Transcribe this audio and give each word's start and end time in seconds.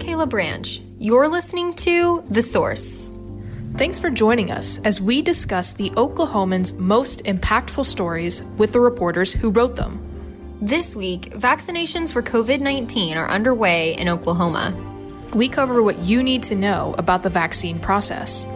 Kayla 0.00 0.28
Branch. 0.28 0.80
You're 0.98 1.28
listening 1.28 1.74
to 1.74 2.24
The 2.30 2.40
Source. 2.40 2.98
Thanks 3.76 4.00
for 4.00 4.08
joining 4.08 4.50
us 4.50 4.78
as 4.78 4.98
we 4.98 5.20
discuss 5.20 5.74
the 5.74 5.90
Oklahoman's 5.90 6.72
most 6.72 7.24
impactful 7.26 7.84
stories 7.84 8.42
with 8.56 8.72
the 8.72 8.80
reporters 8.80 9.30
who 9.32 9.50
wrote 9.50 9.76
them. 9.76 10.00
This 10.62 10.96
week, 10.96 11.32
vaccinations 11.34 12.12
for 12.12 12.22
COVID 12.22 12.60
19 12.60 13.18
are 13.18 13.28
underway 13.28 13.94
in 13.96 14.08
Oklahoma. 14.08 14.74
We 15.34 15.48
cover 15.48 15.82
what 15.82 15.98
you 15.98 16.22
need 16.22 16.42
to 16.44 16.54
know 16.54 16.94
about 16.96 17.22
the 17.22 17.30
vaccine 17.30 17.78
process. 17.78 18.46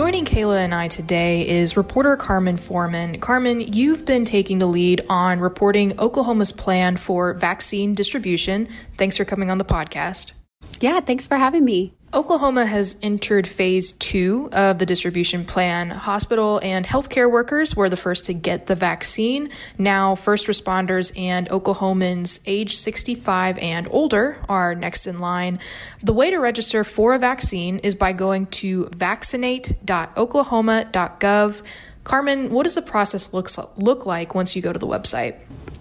Joining 0.00 0.24
Kayla 0.24 0.56
and 0.56 0.74
I 0.74 0.88
today 0.88 1.46
is 1.46 1.76
reporter 1.76 2.16
Carmen 2.16 2.56
Forman. 2.56 3.20
Carmen, 3.20 3.60
you've 3.60 4.06
been 4.06 4.24
taking 4.24 4.58
the 4.58 4.64
lead 4.64 5.04
on 5.10 5.40
reporting 5.40 5.92
Oklahoma's 6.00 6.52
plan 6.52 6.96
for 6.96 7.34
vaccine 7.34 7.94
distribution. 7.94 8.66
Thanks 8.96 9.18
for 9.18 9.26
coming 9.26 9.50
on 9.50 9.58
the 9.58 9.64
podcast. 9.66 10.32
Yeah, 10.80 11.00
thanks 11.00 11.26
for 11.26 11.36
having 11.36 11.66
me. 11.66 11.92
Oklahoma 12.12 12.66
has 12.66 12.96
entered 13.02 13.46
phase 13.46 13.92
two 13.92 14.48
of 14.50 14.80
the 14.80 14.86
distribution 14.86 15.44
plan. 15.44 15.90
Hospital 15.90 16.58
and 16.60 16.84
healthcare 16.84 17.30
workers 17.30 17.76
were 17.76 17.88
the 17.88 17.96
first 17.96 18.26
to 18.26 18.32
get 18.32 18.66
the 18.66 18.74
vaccine. 18.74 19.48
Now, 19.78 20.16
first 20.16 20.48
responders 20.48 21.16
and 21.16 21.48
Oklahomans 21.50 22.40
age 22.46 22.76
65 22.76 23.58
and 23.58 23.86
older 23.92 24.38
are 24.48 24.74
next 24.74 25.06
in 25.06 25.20
line. 25.20 25.60
The 26.02 26.12
way 26.12 26.30
to 26.30 26.38
register 26.38 26.82
for 26.82 27.14
a 27.14 27.18
vaccine 27.20 27.78
is 27.78 27.94
by 27.94 28.12
going 28.12 28.46
to 28.46 28.86
vaccinate.oklahoma.gov. 28.86 31.62
Carmen, 32.02 32.50
what 32.50 32.64
does 32.64 32.74
the 32.74 32.82
process 32.82 33.32
look 33.32 34.04
like 34.04 34.34
once 34.34 34.56
you 34.56 34.62
go 34.62 34.72
to 34.72 34.80
the 34.80 34.88
website? 34.88 35.36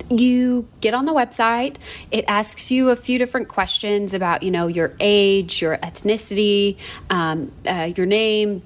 You 0.10 0.68
get 0.82 0.94
on 0.94 1.06
the 1.06 1.14
website 1.14 1.78
it 2.12 2.26
asks 2.28 2.72
you 2.72 2.90
a 2.90 2.96
few 2.96 3.18
different 3.20 3.48
questions 3.48 4.14
about 4.14 4.42
you 4.44 4.52
know 4.52 4.68
your 4.68 4.94
age 5.00 5.62
your 5.62 5.78
ethnicity 5.78 6.78
um, 7.10 7.52
uh, 7.68 7.92
your 7.96 8.06
name 8.06 8.64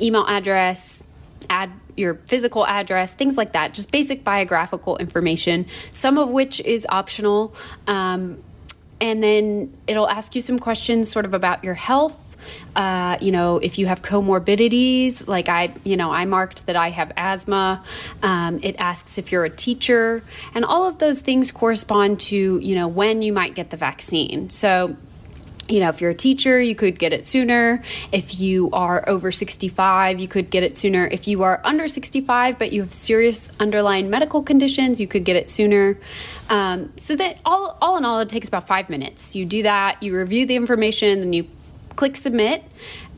email 0.00 0.24
address 0.26 1.06
add 1.50 1.70
your 1.96 2.16
physical 2.26 2.66
address 2.66 3.14
things 3.14 3.36
like 3.36 3.52
that. 3.52 3.74
Just 3.74 3.90
basic 3.90 4.24
biographical 4.24 4.96
information 4.98 5.66
some 5.90 6.18
of 6.18 6.28
which 6.28 6.60
is 6.60 6.86
optional. 6.88 7.54
Um, 7.86 8.42
and 9.00 9.22
then 9.22 9.76
it'll 9.86 10.08
ask 10.08 10.34
you 10.34 10.40
some 10.40 10.58
questions 10.58 11.10
sort 11.10 11.26
of 11.26 11.34
about 11.34 11.62
your 11.64 11.74
health 11.74 12.25
uh, 12.74 13.16
you 13.20 13.32
know, 13.32 13.58
if 13.58 13.78
you 13.78 13.86
have 13.86 14.02
comorbidities, 14.02 15.26
like 15.26 15.48
I, 15.48 15.74
you 15.84 15.96
know, 15.96 16.10
I 16.10 16.24
marked 16.24 16.66
that 16.66 16.76
I 16.76 16.90
have 16.90 17.12
asthma. 17.16 17.82
Um, 18.22 18.60
it 18.62 18.76
asks 18.78 19.18
if 19.18 19.32
you're 19.32 19.44
a 19.44 19.50
teacher, 19.50 20.22
and 20.54 20.64
all 20.64 20.86
of 20.86 20.98
those 20.98 21.20
things 21.20 21.52
correspond 21.52 22.20
to, 22.20 22.58
you 22.58 22.74
know, 22.74 22.88
when 22.88 23.22
you 23.22 23.32
might 23.32 23.54
get 23.54 23.70
the 23.70 23.76
vaccine. 23.76 24.50
So 24.50 24.96
you 25.68 25.80
know, 25.80 25.88
if 25.88 26.00
you're 26.00 26.10
a 26.10 26.14
teacher, 26.14 26.60
you 26.60 26.74
could 26.74 26.98
get 26.98 27.12
it 27.12 27.26
sooner. 27.26 27.82
If 28.12 28.40
you 28.40 28.70
are 28.70 29.08
over 29.08 29.32
65, 29.32 30.20
you 30.20 30.28
could 30.28 30.50
get 30.50 30.62
it 30.62 30.78
sooner. 30.78 31.06
If 31.06 31.26
you 31.26 31.42
are 31.42 31.60
under 31.64 31.88
65, 31.88 32.58
but 32.58 32.72
you 32.72 32.82
have 32.82 32.92
serious 32.92 33.50
underlying 33.58 34.08
medical 34.08 34.42
conditions, 34.42 35.00
you 35.00 35.08
could 35.08 35.24
get 35.24 35.36
it 35.36 35.50
sooner. 35.50 35.98
Um, 36.48 36.92
so 36.96 37.16
that 37.16 37.38
all, 37.44 37.76
all 37.82 37.96
in 37.96 38.04
all, 38.04 38.20
it 38.20 38.28
takes 38.28 38.46
about 38.48 38.66
five 38.66 38.88
minutes. 38.88 39.34
You 39.34 39.44
do 39.44 39.64
that, 39.64 40.02
you 40.02 40.16
review 40.16 40.46
the 40.46 40.54
information, 40.54 41.20
then 41.20 41.32
you 41.32 41.48
click 41.96 42.16
submit 42.16 42.62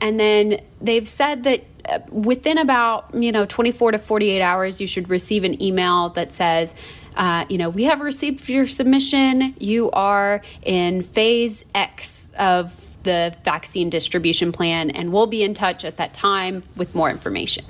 and 0.00 0.18
then 0.18 0.60
they've 0.80 1.08
said 1.08 1.44
that 1.44 1.64
uh, 1.88 1.98
within 2.10 2.58
about 2.58 3.12
you 3.14 3.32
know 3.32 3.44
24 3.44 3.92
to 3.92 3.98
48 3.98 4.40
hours 4.40 4.80
you 4.80 4.86
should 4.86 5.08
receive 5.10 5.44
an 5.44 5.60
email 5.62 6.10
that 6.10 6.32
says 6.32 6.74
uh, 7.16 7.44
you 7.48 7.58
know 7.58 7.68
we 7.68 7.84
have 7.84 8.00
received 8.00 8.48
your 8.48 8.66
submission. 8.66 9.54
You 9.58 9.90
are 9.90 10.42
in 10.62 11.02
phase 11.02 11.64
x 11.74 12.30
of 12.38 13.02
the 13.02 13.36
vaccine 13.44 13.90
distribution 13.90 14.52
plan 14.52 14.90
and 14.90 15.12
we'll 15.12 15.26
be 15.26 15.42
in 15.42 15.54
touch 15.54 15.84
at 15.84 15.96
that 15.96 16.14
time 16.14 16.62
with 16.76 16.94
more 16.94 17.10
information 17.10 17.64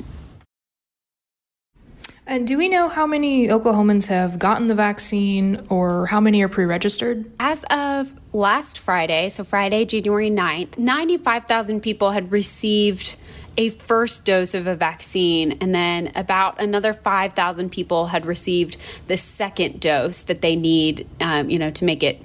and 2.29 2.47
do 2.47 2.59
we 2.59 2.69
know 2.69 2.89
how 2.89 3.07
many 3.07 3.49
Oklahomans 3.49 4.09
have 4.09 4.39
gotten 4.39 4.67
the 4.67 4.75
vaccine 4.75 5.67
or 5.71 6.07
how 6.07 6.21
many 6.21 6.43
are 6.43 6.49
pre 6.49 6.67
registered? 6.67 7.25
As 7.41 7.65
of 7.71 8.13
last 8.35 8.79
Friday, 8.79 9.31
so 9.31 9.43
Friday, 9.43 9.87
January 9.87 10.31
9th, 10.31 10.77
95,000 10.77 11.81
people 11.81 12.11
had 12.11 12.31
received 12.31 13.17
a 13.57 13.71
first 13.71 14.25
dose 14.25 14.55
of 14.55 14.67
a 14.67 14.77
vaccine, 14.77 15.59
and 15.61 15.75
then 15.75 16.13
about 16.15 16.61
another 16.61 16.93
5,000 16.93 17.71
people 17.71 18.07
had 18.07 18.25
received 18.25 18.77
the 19.09 19.17
second 19.17 19.81
dose 19.81 20.23
that 20.25 20.43
they 20.43 20.55
need, 20.55 21.09
um, 21.21 21.51
you 21.51 21.59
know, 21.59 21.71
to 21.71 21.85
make 21.85 22.05
it 22.05 22.23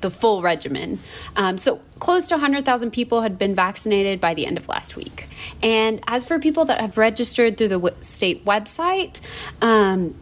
the 0.00 0.10
full 0.10 0.42
regimen. 0.42 0.98
Um, 1.36 1.58
so 1.58 1.80
close 1.98 2.28
to 2.28 2.34
100,000 2.34 2.90
people 2.90 3.22
had 3.22 3.38
been 3.38 3.54
vaccinated 3.54 4.20
by 4.20 4.34
the 4.34 4.46
end 4.46 4.56
of 4.56 4.68
last 4.68 4.96
week. 4.96 5.28
And 5.62 6.00
as 6.06 6.26
for 6.26 6.38
people 6.38 6.64
that 6.66 6.80
have 6.80 6.96
registered 6.96 7.56
through 7.56 7.68
the 7.68 7.94
state 8.00 8.44
website, 8.44 9.20
um, 9.60 10.14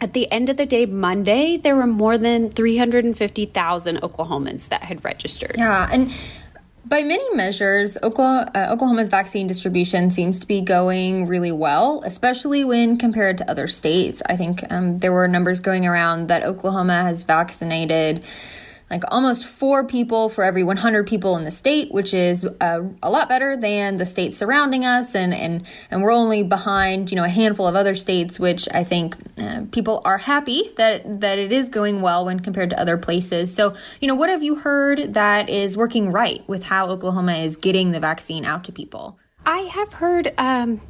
at 0.00 0.14
the 0.14 0.30
end 0.32 0.48
of 0.48 0.56
the 0.56 0.66
day, 0.66 0.86
Monday, 0.86 1.58
there 1.58 1.76
were 1.76 1.86
more 1.86 2.16
than 2.16 2.50
350,000 2.50 3.98
Oklahomans 3.98 4.68
that 4.68 4.82
had 4.82 5.04
registered. 5.04 5.56
Yeah, 5.58 5.88
and 5.92 6.12
by 6.90 7.02
many 7.02 7.34
measures, 7.36 7.96
uh, 7.98 8.06
Oklahoma's 8.06 9.10
vaccine 9.10 9.46
distribution 9.46 10.10
seems 10.10 10.40
to 10.40 10.46
be 10.46 10.62
going 10.62 11.26
really 11.26 11.52
well, 11.52 12.02
especially 12.04 12.64
when 12.64 12.96
compared 12.96 13.38
to 13.38 13.50
other 13.50 13.68
states. 13.68 14.22
I 14.26 14.36
think 14.36 14.64
um, 14.70 14.98
there 14.98 15.12
were 15.12 15.28
numbers 15.28 15.60
going 15.60 15.86
around 15.86 16.28
that 16.28 16.42
Oklahoma 16.42 17.02
has 17.02 17.22
vaccinated 17.22 18.24
like 18.90 19.04
almost 19.08 19.44
four 19.44 19.84
people 19.84 20.28
for 20.28 20.42
every 20.42 20.64
100 20.64 21.06
people 21.06 21.36
in 21.36 21.44
the 21.44 21.50
state, 21.50 21.92
which 21.92 22.12
is 22.12 22.44
uh, 22.60 22.80
a 23.02 23.10
lot 23.10 23.28
better 23.28 23.56
than 23.56 23.96
the 23.96 24.06
states 24.06 24.36
surrounding 24.36 24.84
us, 24.84 25.14
and 25.14 25.32
and 25.32 25.64
and 25.90 26.02
we're 26.02 26.12
only 26.12 26.42
behind 26.42 27.10
you 27.10 27.16
know 27.16 27.24
a 27.24 27.28
handful 27.28 27.68
of 27.68 27.76
other 27.76 27.94
states, 27.94 28.40
which 28.40 28.68
I 28.72 28.82
think 28.82 29.16
uh, 29.40 29.62
people 29.70 30.02
are 30.04 30.18
happy 30.18 30.72
that 30.76 31.20
that 31.20 31.38
it 31.38 31.52
is 31.52 31.68
going 31.68 32.02
well 32.02 32.24
when 32.24 32.40
compared 32.40 32.70
to 32.70 32.80
other 32.80 32.98
places. 32.98 33.54
So 33.54 33.74
you 34.00 34.08
know, 34.08 34.16
what 34.16 34.28
have 34.28 34.42
you 34.42 34.56
heard 34.56 35.14
that 35.14 35.48
is 35.48 35.76
working 35.76 36.10
right 36.10 36.46
with 36.48 36.64
how 36.64 36.88
Oklahoma 36.88 37.34
is 37.34 37.56
getting 37.56 37.92
the 37.92 38.00
vaccine 38.00 38.44
out 38.44 38.64
to 38.64 38.72
people? 38.72 39.18
I 39.46 39.60
have 39.60 39.92
heard. 39.92 40.32
Um 40.36 40.80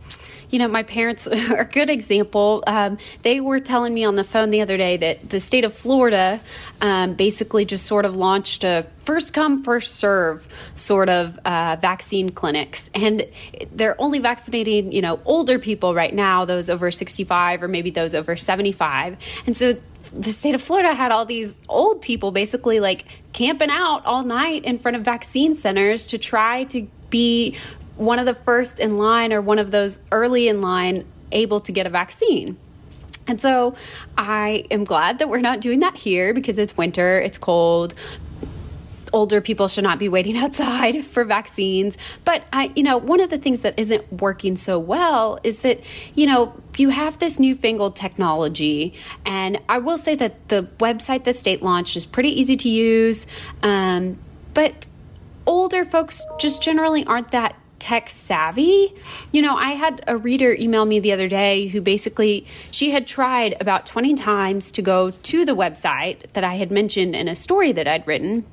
you 0.51 0.59
know, 0.59 0.69
my 0.69 0.83
parents 0.83 1.27
are 1.51 1.61
a 1.61 1.65
good 1.65 1.91
example. 1.91 2.63
Um, 2.67 2.99
they 3.23 3.41
were 3.41 3.61
telling 3.61 3.95
me 3.95 4.05
on 4.05 4.17
the 4.17 4.25
phone 4.25 4.51
the 4.51 4.61
other 4.61 4.77
day 4.77 4.97
that 4.99 5.31
the 5.31 5.41
state 5.41 5.65
of 5.65 5.73
Florida 5.73 6.41
um, 6.81 7.15
basically 7.15 7.65
just 7.65 7.87
sort 7.87 8.05
of 8.05 8.17
launched 8.17 8.65
a 8.65 8.87
first 8.99 9.33
come, 9.33 9.63
first 9.63 9.97
serve 9.97 10.49
sort 10.75 11.09
of 11.09 11.39
uh, 11.45 11.77
vaccine 11.81 12.31
clinics. 12.31 12.91
And 12.95 13.27
they're 13.73 14.01
only 14.01 14.19
vaccinating, 14.19 14.93
you 14.93 15.03
know, 15.03 15.21
older 15.25 15.59
people 15.59 15.95
right 15.95 16.15
now, 16.15 16.45
those 16.45 16.69
over 16.69 16.91
65 16.91 17.63
or 17.63 17.69
maybe 17.69 17.91
those 17.91 18.15
over 18.15 18.37
75. 18.37 19.17
And 19.47 19.57
so 19.57 19.77
the 20.13 20.33
state 20.33 20.55
of 20.55 20.63
Florida 20.63 20.95
had 20.95 21.13
all 21.13 21.25
these 21.25 21.57
old 21.69 22.03
people 22.03 22.33
basically 22.33 22.81
like 22.81 23.05
camping 23.33 23.71
out 23.71 24.05
all 24.07 24.25
night 24.25 24.65
in 24.65 24.79
front 24.79 24.97
of 24.97 25.03
vaccine 25.03 25.55
centers 25.55 26.07
to 26.07 26.19
try 26.19 26.65
to 26.65 26.89
be 27.11 27.57
one 28.01 28.19
of 28.19 28.25
the 28.25 28.35
first 28.35 28.81
in 28.81 28.97
line 28.97 29.31
or 29.31 29.43
one 29.43 29.59
of 29.59 29.71
those 29.71 30.01
early 30.11 30.49
in 30.49 30.63
line 30.63 31.05
able 31.33 31.61
to 31.61 31.71
get 31.71 31.87
a 31.87 31.91
vaccine. 31.91 32.57
And 33.29 33.39
so 33.39 33.77
I 34.17 34.65
am 34.71 34.85
glad 34.85 35.19
that 35.19 35.29
we're 35.29 35.41
not 35.41 35.61
doing 35.61 35.81
that 35.81 35.97
here 35.97 36.33
because 36.33 36.59
it's 36.59 36.77
winter, 36.77 37.21
it's 37.21 37.37
cold. 37.37 37.95
Older 39.13 39.43
people 39.43 39.69
should 39.69 39.85
not 39.85 39.99
be 39.99 40.09
waiting 40.09 40.37
outside 40.45 41.05
for 41.05 41.25
vaccines. 41.25 41.99
But 42.25 42.43
I, 42.55 42.73
you 42.75 42.83
know, 42.83 42.97
one 42.97 43.21
of 43.21 43.29
the 43.29 43.37
things 43.37 43.61
that 43.61 43.79
isn't 43.79 44.11
working 44.21 44.57
so 44.57 44.79
well 44.79 45.39
is 45.45 45.61
that, 45.61 45.81
you 46.15 46.27
know, 46.27 46.55
you 46.79 46.89
have 46.89 47.19
this 47.19 47.39
newfangled 47.39 47.97
technology. 47.97 48.95
And 49.27 49.61
I 49.69 49.79
will 49.79 49.99
say 49.99 50.15
that 50.15 50.49
the 50.49 50.63
website 50.79 51.25
the 51.25 51.35
state 51.35 51.61
launched 51.61 51.99
is 51.99 52.07
pretty 52.07 52.41
easy 52.41 52.57
to 52.57 52.69
use. 52.71 53.27
Um, 53.63 54.19
but 54.55 54.87
older 55.47 55.85
folks 55.85 56.25
just 56.39 56.63
generally 56.63 57.05
aren't 57.05 57.33
that 57.33 57.57
tech 57.81 58.09
savvy. 58.09 58.95
You 59.33 59.43
know, 59.43 59.57
I 59.57 59.71
had 59.71 60.05
a 60.07 60.17
reader 60.17 60.53
email 60.53 60.85
me 60.85 61.01
the 61.01 61.13
other 61.13 61.29
day 61.29 61.67
who 61.69 61.81
basically 61.81 62.47
she 62.71 62.91
had 62.91 63.07
tried 63.07 63.57
about 63.61 63.87
20 63.87 64.15
times 64.15 64.71
to 64.73 64.83
go 64.83 65.11
to 65.11 65.45
the 65.45 65.57
website 65.57 66.31
that 66.35 66.45
I 66.45 66.55
had 66.55 66.71
mentioned 66.71 67.17
in 67.17 67.27
a 67.27 67.35
story 67.35 67.73
that 67.73 67.89
I'd 67.89 68.07
written. 68.07 68.45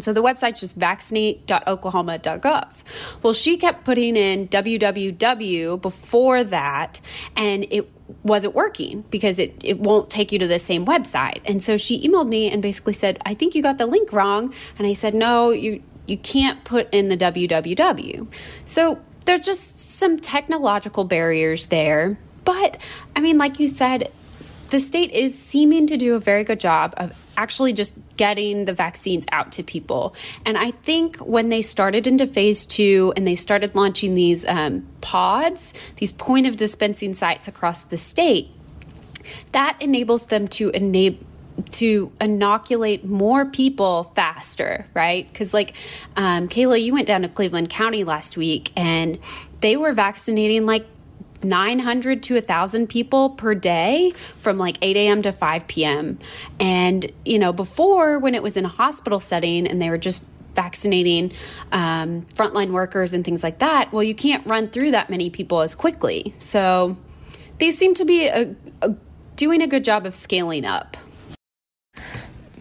So 0.00 0.12
the 0.12 0.22
website's 0.22 0.60
just 0.60 0.78
vaccinate.oklahoma.gov. 0.78 2.68
Well, 3.22 3.32
she 3.32 3.56
kept 3.56 3.84
putting 3.84 4.14
in 4.16 4.48
www 4.48 5.80
before 5.80 6.44
that, 6.44 7.00
and 7.34 7.66
it 7.70 7.90
wasn't 8.22 8.54
working 8.54 9.04
because 9.10 9.38
it, 9.38 9.54
it 9.64 9.78
won't 9.78 10.10
take 10.10 10.32
you 10.32 10.38
to 10.38 10.46
the 10.46 10.58
same 10.58 10.84
website. 10.84 11.40
And 11.44 11.62
so 11.62 11.76
she 11.76 12.06
emailed 12.06 12.28
me 12.28 12.50
and 12.50 12.60
basically 12.62 12.92
said, 12.92 13.18
I 13.24 13.34
think 13.34 13.54
you 13.54 13.62
got 13.62 13.78
the 13.78 13.86
link 13.86 14.12
wrong. 14.12 14.52
And 14.78 14.86
I 14.86 14.92
said, 14.92 15.14
No, 15.14 15.50
you 15.50 15.82
you 16.06 16.16
can't 16.16 16.64
put 16.64 16.92
in 16.92 17.08
the 17.08 17.16
www. 17.16 18.26
So 18.64 19.00
there's 19.24 19.44
just 19.44 19.78
some 19.78 20.18
technological 20.18 21.04
barriers 21.04 21.66
there. 21.66 22.18
But 22.44 22.78
I 23.14 23.20
mean, 23.20 23.38
like 23.38 23.58
you 23.58 23.68
said, 23.68 24.10
the 24.70 24.80
state 24.80 25.12
is 25.12 25.38
seeming 25.38 25.86
to 25.88 25.96
do 25.96 26.14
a 26.14 26.20
very 26.20 26.44
good 26.44 26.60
job 26.60 26.94
of 26.96 27.12
actually 27.36 27.72
just 27.72 27.94
getting 28.16 28.64
the 28.64 28.72
vaccines 28.72 29.26
out 29.30 29.52
to 29.52 29.62
people. 29.62 30.14
And 30.44 30.56
I 30.56 30.70
think 30.70 31.18
when 31.18 31.50
they 31.50 31.60
started 31.62 32.06
into 32.06 32.26
phase 32.26 32.64
two 32.64 33.12
and 33.16 33.26
they 33.26 33.34
started 33.34 33.74
launching 33.74 34.14
these 34.14 34.46
um, 34.46 34.86
pods, 35.00 35.74
these 35.96 36.12
point 36.12 36.46
of 36.46 36.56
dispensing 36.56 37.14
sites 37.14 37.46
across 37.46 37.84
the 37.84 37.98
state, 37.98 38.50
that 39.52 39.76
enables 39.80 40.26
them 40.26 40.48
to 40.48 40.70
enable 40.70 41.25
to 41.70 42.12
inoculate 42.20 43.04
more 43.04 43.44
people 43.44 44.04
faster, 44.14 44.86
right? 44.94 45.30
Because, 45.32 45.52
like, 45.52 45.74
um, 46.16 46.48
Kayla, 46.48 46.82
you 46.82 46.92
went 46.92 47.06
down 47.06 47.22
to 47.22 47.28
Cleveland 47.28 47.70
County 47.70 48.04
last 48.04 48.36
week 48.36 48.72
and 48.76 49.18
they 49.60 49.76
were 49.76 49.92
vaccinating 49.92 50.66
like 50.66 50.86
900 51.42 52.22
to 52.24 52.34
1,000 52.34 52.88
people 52.88 53.30
per 53.30 53.54
day 53.54 54.12
from 54.38 54.58
like 54.58 54.78
8 54.82 54.96
a.m. 54.96 55.22
to 55.22 55.32
5 55.32 55.66
p.m. 55.66 56.18
And, 56.58 57.10
you 57.24 57.38
know, 57.38 57.52
before 57.52 58.18
when 58.18 58.34
it 58.34 58.42
was 58.42 58.56
in 58.56 58.64
a 58.64 58.68
hospital 58.68 59.20
setting 59.20 59.66
and 59.66 59.80
they 59.80 59.90
were 59.90 59.98
just 59.98 60.24
vaccinating 60.54 61.32
um, 61.72 62.22
frontline 62.34 62.70
workers 62.70 63.12
and 63.12 63.24
things 63.24 63.42
like 63.42 63.58
that, 63.58 63.92
well, 63.92 64.02
you 64.02 64.14
can't 64.14 64.46
run 64.46 64.68
through 64.68 64.90
that 64.92 65.10
many 65.10 65.30
people 65.30 65.60
as 65.60 65.74
quickly. 65.74 66.34
So 66.38 66.96
they 67.58 67.70
seem 67.70 67.94
to 67.94 68.04
be 68.04 68.26
a, 68.26 68.54
a, 68.82 68.94
doing 69.36 69.62
a 69.62 69.66
good 69.66 69.84
job 69.84 70.06
of 70.06 70.14
scaling 70.14 70.64
up. 70.64 70.96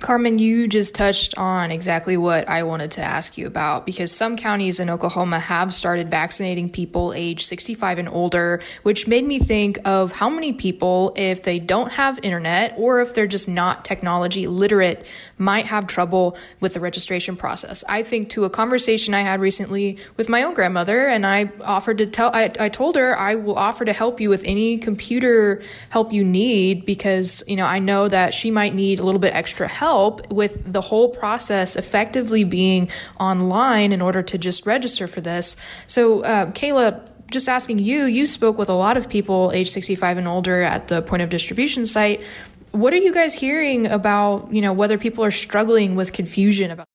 Carmen, 0.06 0.38
you 0.38 0.68
just 0.68 0.94
touched 0.94 1.36
on 1.36 1.72
exactly 1.72 2.16
what 2.16 2.48
I 2.48 2.62
wanted 2.62 2.92
to 2.92 3.02
ask 3.02 3.40
you 3.40 3.48
about 3.48 3.88
because 3.88 4.12
some 4.12 4.38
counties 4.38 4.80
in 4.80 4.88
Oklahoma 4.92 5.40
have 5.40 5.74
started 5.74 6.12
vaccinating 6.12 6.70
people 6.70 7.12
age 7.12 7.44
65 7.44 7.98
and 7.98 8.08
older, 8.08 8.62
which 8.84 9.08
made 9.08 9.26
me 9.26 9.40
think 9.40 9.80
of 9.84 10.12
how 10.12 10.30
many 10.30 10.54
people, 10.54 11.12
if 11.16 11.42
they 11.42 11.58
don't 11.58 11.92
have 11.94 12.20
internet 12.22 12.76
or 12.78 13.02
if 13.02 13.16
they're 13.16 13.26
just 13.26 13.50
not 13.50 13.84
technology 13.84 14.46
literate, 14.46 15.08
might 15.40 15.66
have 15.66 15.88
trouble 15.88 16.38
with 16.60 16.76
the 16.76 16.80
registration 16.80 17.36
process. 17.36 17.84
I 17.90 18.04
think 18.04 18.30
to 18.30 18.44
a 18.44 18.50
conversation 18.52 19.16
I 19.16 19.22
had 19.22 19.40
recently 19.40 19.98
with 20.18 20.30
my 20.30 20.44
own 20.44 20.54
grandmother, 20.54 21.08
and 21.08 21.26
I 21.26 21.50
offered 21.64 21.98
to 21.98 22.06
tell, 22.06 22.30
I, 22.32 22.52
I 22.60 22.70
told 22.70 22.96
her 22.96 23.18
I 23.18 23.34
will 23.34 23.56
offer 23.56 23.84
to 23.86 23.94
help 23.94 24.22
you 24.22 24.30
with 24.30 24.44
any 24.46 24.78
computer 24.78 25.64
help 25.90 26.14
you 26.14 26.24
need 26.24 26.86
because, 26.86 27.44
you 27.48 27.56
know, 27.56 27.66
I 27.66 27.80
know 27.80 28.08
that 28.08 28.36
she 28.36 28.52
might 28.52 28.76
need 28.76 29.00
a 29.00 29.04
little 29.04 29.18
bit 29.18 29.34
extra 29.34 29.68
help 29.68 29.95
help 29.96 30.32
with 30.32 30.54
the 30.72 30.82
whole 30.82 31.10
process 31.10 31.78
effectively 31.78 32.44
being 32.44 32.90
online 33.18 33.92
in 33.94 34.02
order 34.02 34.22
to 34.22 34.38
just 34.38 34.66
register 34.66 35.08
for 35.08 35.22
this. 35.22 35.56
So, 35.88 36.22
uh, 36.22 36.52
Kayla, 36.52 36.88
just 37.32 37.48
asking 37.48 37.80
you, 37.80 38.06
you 38.06 38.28
spoke 38.28 38.58
with 38.58 38.70
a 38.70 38.74
lot 38.86 38.98
of 38.98 39.10
people 39.10 39.52
age 39.54 39.70
65 39.70 40.18
and 40.18 40.28
older 40.28 40.62
at 40.62 40.90
the 40.90 41.02
point 41.02 41.22
of 41.22 41.30
distribution 41.30 41.86
site. 41.86 42.22
What 42.72 42.92
are 42.94 43.04
you 43.08 43.14
guys 43.14 43.34
hearing 43.34 43.88
about, 43.88 44.54
you 44.54 44.62
know, 44.62 44.74
whether 44.74 44.98
people 44.98 45.24
are 45.24 45.32
struggling 45.32 45.96
with 45.96 46.12
confusion 46.12 46.72
about 46.72 46.88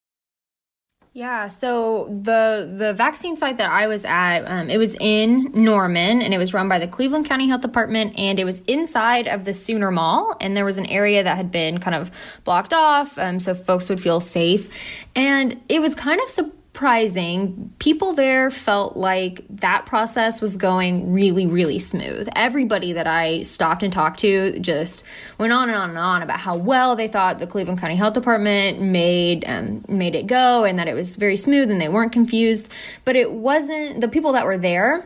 yeah, 1.13 1.49
so 1.49 2.05
the 2.05 2.73
the 2.73 2.93
vaccine 2.93 3.35
site 3.35 3.57
that 3.57 3.69
I 3.69 3.87
was 3.87 4.05
at, 4.05 4.43
um, 4.45 4.69
it 4.69 4.77
was 4.77 4.95
in 4.97 5.51
Norman, 5.53 6.21
and 6.21 6.33
it 6.33 6.37
was 6.37 6.53
run 6.53 6.69
by 6.69 6.79
the 6.79 6.87
Cleveland 6.87 7.25
County 7.25 7.49
Health 7.49 7.61
Department, 7.61 8.17
and 8.17 8.39
it 8.39 8.45
was 8.45 8.59
inside 8.61 9.27
of 9.27 9.43
the 9.43 9.53
Sooner 9.53 9.91
Mall, 9.91 10.37
and 10.39 10.55
there 10.55 10.63
was 10.63 10.77
an 10.77 10.85
area 10.85 11.21
that 11.21 11.35
had 11.35 11.51
been 11.51 11.79
kind 11.79 11.95
of 11.95 12.11
blocked 12.45 12.73
off, 12.73 13.17
um, 13.17 13.41
so 13.41 13.53
folks 13.53 13.89
would 13.89 13.99
feel 13.99 14.21
safe, 14.21 14.73
and 15.13 15.61
it 15.67 15.81
was 15.81 15.95
kind 15.95 16.21
of 16.21 16.29
surprising. 16.73 17.73
People 17.79 18.13
there 18.13 18.49
felt 18.49 18.95
like 18.95 19.41
that 19.49 19.85
process 19.85 20.39
was 20.39 20.55
going 20.55 21.11
really, 21.11 21.45
really 21.45 21.77
smooth. 21.79 22.29
Everybody 22.33 22.93
that 22.93 23.07
I 23.07 23.41
stopped 23.41 23.83
and 23.83 23.91
talked 23.91 24.21
to 24.21 24.57
just 24.59 25.03
went 25.37 25.51
on 25.51 25.67
and 25.67 25.77
on 25.77 25.89
and 25.89 25.99
on 25.99 26.21
about 26.21 26.39
how 26.39 26.55
well 26.55 26.95
they 26.95 27.09
thought 27.09 27.39
the 27.39 27.47
Cleveland 27.47 27.79
County 27.79 27.97
Health 27.97 28.13
Department 28.13 28.79
made 28.79 29.43
um, 29.47 29.83
made 29.89 30.15
it 30.15 30.27
go, 30.27 30.63
and 30.63 30.79
that 30.79 30.87
it 30.87 30.93
was 30.93 31.17
very 31.17 31.35
smooth 31.35 31.69
and 31.69 31.81
they 31.81 31.89
weren't 31.89 32.13
confused. 32.13 32.71
But 33.03 33.17
it 33.17 33.33
wasn't 33.33 33.99
the 33.99 34.07
people 34.07 34.31
that 34.31 34.45
were 34.45 34.57
there 34.57 35.05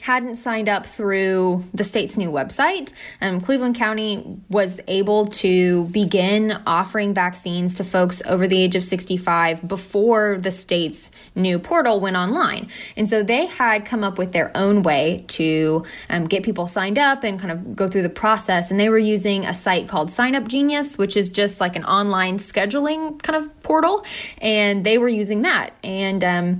hadn't 0.00 0.34
signed 0.34 0.68
up 0.68 0.86
through 0.86 1.64
the 1.72 1.82
state's 1.82 2.16
new 2.16 2.30
website, 2.30 2.92
um, 3.20 3.40
Cleveland 3.40 3.76
County 3.76 4.38
was 4.48 4.78
able 4.86 5.26
to 5.26 5.84
begin 5.86 6.52
offering 6.66 7.14
vaccines 7.14 7.76
to 7.76 7.84
folks 7.84 8.22
over 8.26 8.46
the 8.46 8.60
age 8.60 8.76
of 8.76 8.84
65 8.84 9.66
before 9.66 10.38
the 10.38 10.50
state's 10.50 11.10
new 11.34 11.58
portal 11.58 11.98
went 12.00 12.16
online. 12.16 12.68
And 12.96 13.08
so 13.08 13.22
they 13.22 13.46
had 13.46 13.86
come 13.86 14.04
up 14.04 14.18
with 14.18 14.32
their 14.32 14.54
own 14.54 14.82
way 14.82 15.24
to 15.28 15.84
um, 16.10 16.24
get 16.24 16.42
people 16.42 16.66
signed 16.66 16.98
up 16.98 17.24
and 17.24 17.40
kind 17.40 17.50
of 17.50 17.74
go 17.74 17.88
through 17.88 18.02
the 18.02 18.08
process. 18.10 18.70
And 18.70 18.78
they 18.78 18.90
were 18.90 18.98
using 18.98 19.46
a 19.46 19.54
site 19.54 19.88
called 19.88 20.10
Sign 20.10 20.34
Up 20.34 20.46
Genius, 20.46 20.98
which 20.98 21.16
is 21.16 21.30
just 21.30 21.60
like 21.60 21.74
an 21.74 21.84
online 21.84 22.38
scheduling 22.38 23.20
kind 23.22 23.42
of 23.42 23.62
portal. 23.62 24.04
And 24.38 24.84
they 24.84 24.98
were 24.98 25.08
using 25.08 25.42
that. 25.42 25.72
And, 25.82 26.22
um, 26.22 26.58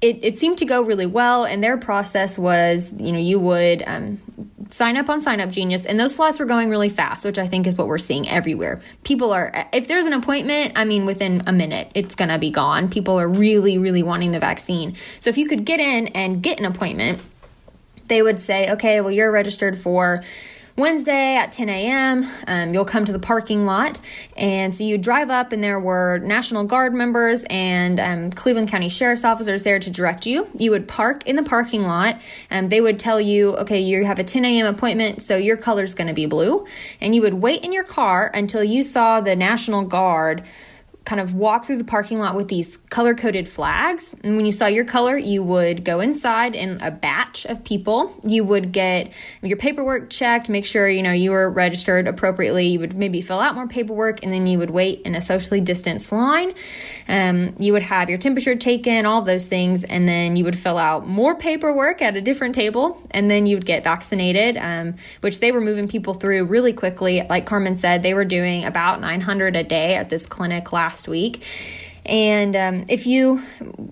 it, 0.00 0.20
it 0.22 0.38
seemed 0.38 0.58
to 0.58 0.64
go 0.64 0.82
really 0.82 1.06
well 1.06 1.44
and 1.44 1.62
their 1.62 1.76
process 1.76 2.38
was 2.38 2.94
you 2.98 3.12
know 3.12 3.18
you 3.18 3.38
would 3.38 3.82
um, 3.86 4.18
sign 4.70 4.96
up 4.96 5.10
on 5.10 5.20
sign 5.20 5.40
up 5.40 5.50
genius 5.50 5.84
and 5.84 6.00
those 6.00 6.14
slots 6.14 6.38
were 6.38 6.46
going 6.46 6.70
really 6.70 6.88
fast 6.88 7.24
which 7.24 7.38
i 7.38 7.46
think 7.46 7.66
is 7.66 7.74
what 7.74 7.86
we're 7.86 7.98
seeing 7.98 8.28
everywhere. 8.28 8.80
People 9.04 9.32
are 9.32 9.68
if 9.72 9.88
there's 9.88 10.06
an 10.06 10.12
appointment 10.12 10.72
i 10.76 10.84
mean 10.84 11.06
within 11.06 11.42
a 11.46 11.52
minute 11.52 11.90
it's 11.94 12.14
to 12.14 12.38
be 12.38 12.50
gone. 12.50 12.88
People 12.88 13.18
are 13.18 13.28
really 13.28 13.78
really 13.78 14.02
wanting 14.02 14.32
the 14.32 14.40
vaccine. 14.40 14.96
So 15.18 15.30
if 15.30 15.38
you 15.38 15.46
could 15.46 15.64
get 15.64 15.80
in 15.80 16.08
and 16.08 16.42
get 16.42 16.58
an 16.58 16.64
appointment 16.64 17.20
they 18.06 18.22
would 18.22 18.40
say 18.40 18.70
okay 18.72 19.00
well 19.00 19.10
you're 19.10 19.30
registered 19.30 19.78
for 19.78 20.22
Wednesday 20.80 21.36
at 21.36 21.52
10 21.52 21.68
a.m., 21.68 22.26
um, 22.46 22.74
you'll 22.74 22.84
come 22.84 23.04
to 23.04 23.12
the 23.12 23.18
parking 23.18 23.66
lot. 23.66 24.00
And 24.36 24.74
so 24.74 24.82
you 24.82 24.98
drive 24.98 25.30
up, 25.30 25.52
and 25.52 25.62
there 25.62 25.78
were 25.78 26.18
National 26.18 26.64
Guard 26.64 26.94
members 26.94 27.44
and 27.48 28.00
um, 28.00 28.30
Cleveland 28.30 28.70
County 28.70 28.88
Sheriff's 28.88 29.24
officers 29.24 29.62
there 29.62 29.78
to 29.78 29.90
direct 29.90 30.26
you. 30.26 30.48
You 30.56 30.70
would 30.72 30.88
park 30.88 31.26
in 31.28 31.36
the 31.36 31.42
parking 31.42 31.82
lot, 31.84 32.20
and 32.48 32.70
they 32.70 32.80
would 32.80 32.98
tell 32.98 33.20
you, 33.20 33.56
okay, 33.58 33.80
you 33.80 34.04
have 34.04 34.18
a 34.18 34.24
10 34.24 34.44
a.m. 34.44 34.66
appointment, 34.66 35.22
so 35.22 35.36
your 35.36 35.56
color's 35.56 35.94
going 35.94 36.08
to 36.08 36.14
be 36.14 36.26
blue. 36.26 36.66
And 37.00 37.14
you 37.14 37.22
would 37.22 37.34
wait 37.34 37.62
in 37.62 37.72
your 37.72 37.84
car 37.84 38.30
until 38.32 38.64
you 38.64 38.82
saw 38.82 39.20
the 39.20 39.36
National 39.36 39.84
Guard 39.84 40.42
kind 41.04 41.20
of 41.20 41.34
walk 41.34 41.64
through 41.64 41.78
the 41.78 41.84
parking 41.84 42.18
lot 42.18 42.36
with 42.36 42.48
these 42.48 42.76
color 42.76 43.14
coded 43.14 43.48
flags. 43.48 44.14
And 44.22 44.36
when 44.36 44.44
you 44.44 44.52
saw 44.52 44.66
your 44.66 44.84
color, 44.84 45.16
you 45.16 45.42
would 45.42 45.84
go 45.84 46.00
inside 46.00 46.54
in 46.54 46.80
a 46.80 46.90
batch 46.90 47.46
of 47.46 47.64
people. 47.64 48.14
You 48.22 48.44
would 48.44 48.70
get 48.70 49.12
your 49.42 49.56
paperwork 49.56 50.10
checked, 50.10 50.48
make 50.48 50.66
sure 50.66 50.88
you 50.88 51.02
know 51.02 51.12
you 51.12 51.30
were 51.30 51.50
registered 51.50 52.06
appropriately. 52.06 52.66
You 52.66 52.80
would 52.80 52.94
maybe 52.94 53.22
fill 53.22 53.40
out 53.40 53.54
more 53.54 53.66
paperwork, 53.66 54.22
and 54.22 54.30
then 54.30 54.46
you 54.46 54.58
would 54.58 54.70
wait 54.70 55.02
in 55.02 55.14
a 55.14 55.20
socially 55.20 55.60
distanced 55.60 56.12
line. 56.12 56.52
Um, 57.08 57.54
you 57.58 57.72
would 57.72 57.82
have 57.82 58.10
your 58.10 58.18
temperature 58.18 58.54
taken, 58.54 59.06
all 59.06 59.22
those 59.22 59.46
things, 59.46 59.84
and 59.84 60.06
then 60.06 60.36
you 60.36 60.44
would 60.44 60.58
fill 60.58 60.78
out 60.78 61.06
more 61.06 61.34
paperwork 61.34 62.02
at 62.02 62.16
a 62.16 62.20
different 62.20 62.54
table, 62.54 63.02
and 63.10 63.30
then 63.30 63.46
you 63.46 63.56
would 63.56 63.66
get 63.66 63.84
vaccinated, 63.84 64.56
um, 64.58 64.96
which 65.22 65.40
they 65.40 65.50
were 65.50 65.60
moving 65.60 65.88
people 65.88 66.14
through 66.14 66.44
really 66.44 66.72
quickly. 66.72 67.26
Like 67.28 67.46
Carmen 67.46 67.76
said, 67.76 68.02
they 68.02 68.14
were 68.14 68.24
doing 68.24 68.64
about 68.64 69.00
900 69.00 69.56
a 69.56 69.64
day 69.64 69.94
at 69.94 70.10
this 70.10 70.26
clinic 70.26 70.72
last 70.72 70.89
last 70.90 71.06
week. 71.06 71.44
And 72.04 72.56
um, 72.56 72.84
if 72.88 73.06
you 73.06 73.40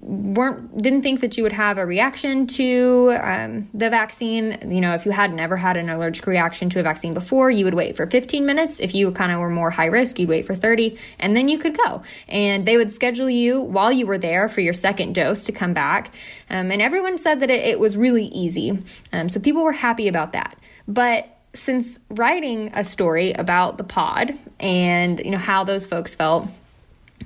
weren't 0.00 0.76
didn't 0.76 1.02
think 1.02 1.20
that 1.20 1.36
you 1.36 1.44
would 1.44 1.52
have 1.52 1.78
a 1.78 1.86
reaction 1.86 2.48
to 2.58 3.14
um, 3.20 3.68
the 3.72 3.88
vaccine, 3.88 4.58
you 4.68 4.80
know, 4.80 4.94
if 4.94 5.06
you 5.06 5.12
had 5.12 5.32
never 5.32 5.56
had 5.56 5.76
an 5.76 5.88
allergic 5.90 6.26
reaction 6.26 6.70
to 6.70 6.80
a 6.80 6.82
vaccine 6.82 7.14
before, 7.14 7.50
you 7.50 7.64
would 7.66 7.74
wait 7.74 7.96
for 7.96 8.06
15 8.06 8.44
minutes. 8.44 8.80
If 8.80 8.96
you 8.96 9.12
kind 9.12 9.30
of 9.30 9.38
were 9.38 9.50
more 9.50 9.70
high 9.70 9.86
risk, 9.86 10.18
you'd 10.18 10.28
wait 10.28 10.46
for 10.46 10.56
30, 10.56 10.98
and 11.20 11.36
then 11.36 11.48
you 11.48 11.58
could 11.58 11.76
go. 11.76 12.02
And 12.26 12.66
they 12.66 12.76
would 12.76 12.92
schedule 12.92 13.30
you 13.30 13.60
while 13.60 13.92
you 13.92 14.06
were 14.06 14.18
there 14.18 14.48
for 14.48 14.62
your 14.62 14.74
second 14.74 15.14
dose 15.14 15.44
to 15.44 15.52
come 15.52 15.74
back. 15.74 16.12
Um, 16.50 16.72
and 16.72 16.82
everyone 16.82 17.18
said 17.18 17.40
that 17.40 17.50
it, 17.50 17.62
it 17.62 17.78
was 17.78 17.96
really 17.96 18.26
easy. 18.26 18.82
Um, 19.12 19.28
so 19.28 19.38
people 19.38 19.62
were 19.62 19.78
happy 19.88 20.08
about 20.08 20.32
that. 20.32 20.58
But 20.88 21.28
since 21.54 21.98
writing 22.10 22.70
a 22.74 22.84
story 22.84 23.32
about 23.32 23.78
the 23.78 23.84
pod 23.84 24.32
and 24.60 25.18
you 25.20 25.30
know 25.30 25.38
how 25.38 25.64
those 25.64 25.86
folks 25.86 26.14
felt 26.14 26.48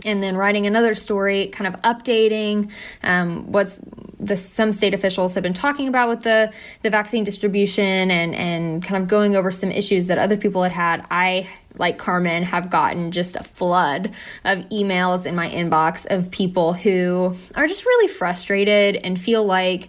and 0.04 0.22
then 0.22 0.36
writing 0.36 0.66
another 0.66 0.94
story, 0.94 1.48
kind 1.48 1.72
of 1.72 1.80
updating 1.82 2.70
um, 3.02 3.50
what's 3.52 3.80
the 4.18 4.36
some 4.36 4.70
state 4.72 4.94
officials 4.94 5.34
have 5.34 5.42
been 5.42 5.52
talking 5.52 5.88
about 5.88 6.08
with 6.08 6.20
the 6.20 6.52
the 6.82 6.90
vaccine 6.90 7.24
distribution 7.24 8.10
and 8.10 8.34
and 8.34 8.84
kind 8.84 9.02
of 9.02 9.08
going 9.08 9.36
over 9.36 9.50
some 9.50 9.70
issues 9.70 10.06
that 10.06 10.18
other 10.18 10.36
people 10.36 10.62
had 10.62 10.72
had. 10.72 11.06
I 11.10 11.48
like 11.78 11.98
Carmen 11.98 12.42
have 12.44 12.70
gotten 12.70 13.12
just 13.12 13.36
a 13.36 13.42
flood 13.42 14.12
of 14.44 14.58
emails 14.68 15.26
in 15.26 15.34
my 15.34 15.48
inbox 15.48 16.06
of 16.06 16.30
people 16.30 16.72
who 16.72 17.34
are 17.54 17.66
just 17.66 17.84
really 17.84 18.08
frustrated 18.08 18.96
and 18.96 19.20
feel 19.20 19.44
like 19.44 19.88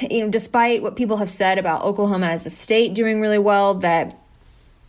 you 0.00 0.20
know 0.20 0.30
despite 0.30 0.82
what 0.82 0.96
people 0.96 1.16
have 1.18 1.30
said 1.30 1.58
about 1.58 1.82
Oklahoma 1.82 2.26
as 2.26 2.46
a 2.46 2.50
state 2.50 2.94
doing 2.94 3.20
really 3.20 3.38
well 3.38 3.74
that 3.74 4.18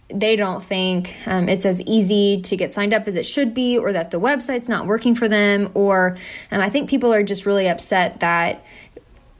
they 0.09 0.35
don't 0.35 0.63
think 0.63 1.15
um, 1.25 1.49
it's 1.49 1.65
as 1.65 1.81
easy 1.81 2.41
to 2.41 2.55
get 2.55 2.73
signed 2.73 2.93
up 2.93 3.07
as 3.07 3.15
it 3.15 3.25
should 3.25 3.53
be, 3.53 3.77
or 3.77 3.91
that 3.91 4.11
the 4.11 4.19
website's 4.19 4.69
not 4.69 4.85
working 4.85 5.15
for 5.15 5.27
them, 5.27 5.71
or 5.73 6.17
um, 6.51 6.61
I 6.61 6.69
think 6.69 6.89
people 6.89 7.13
are 7.13 7.23
just 7.23 7.45
really 7.45 7.67
upset 7.67 8.19
that 8.19 8.63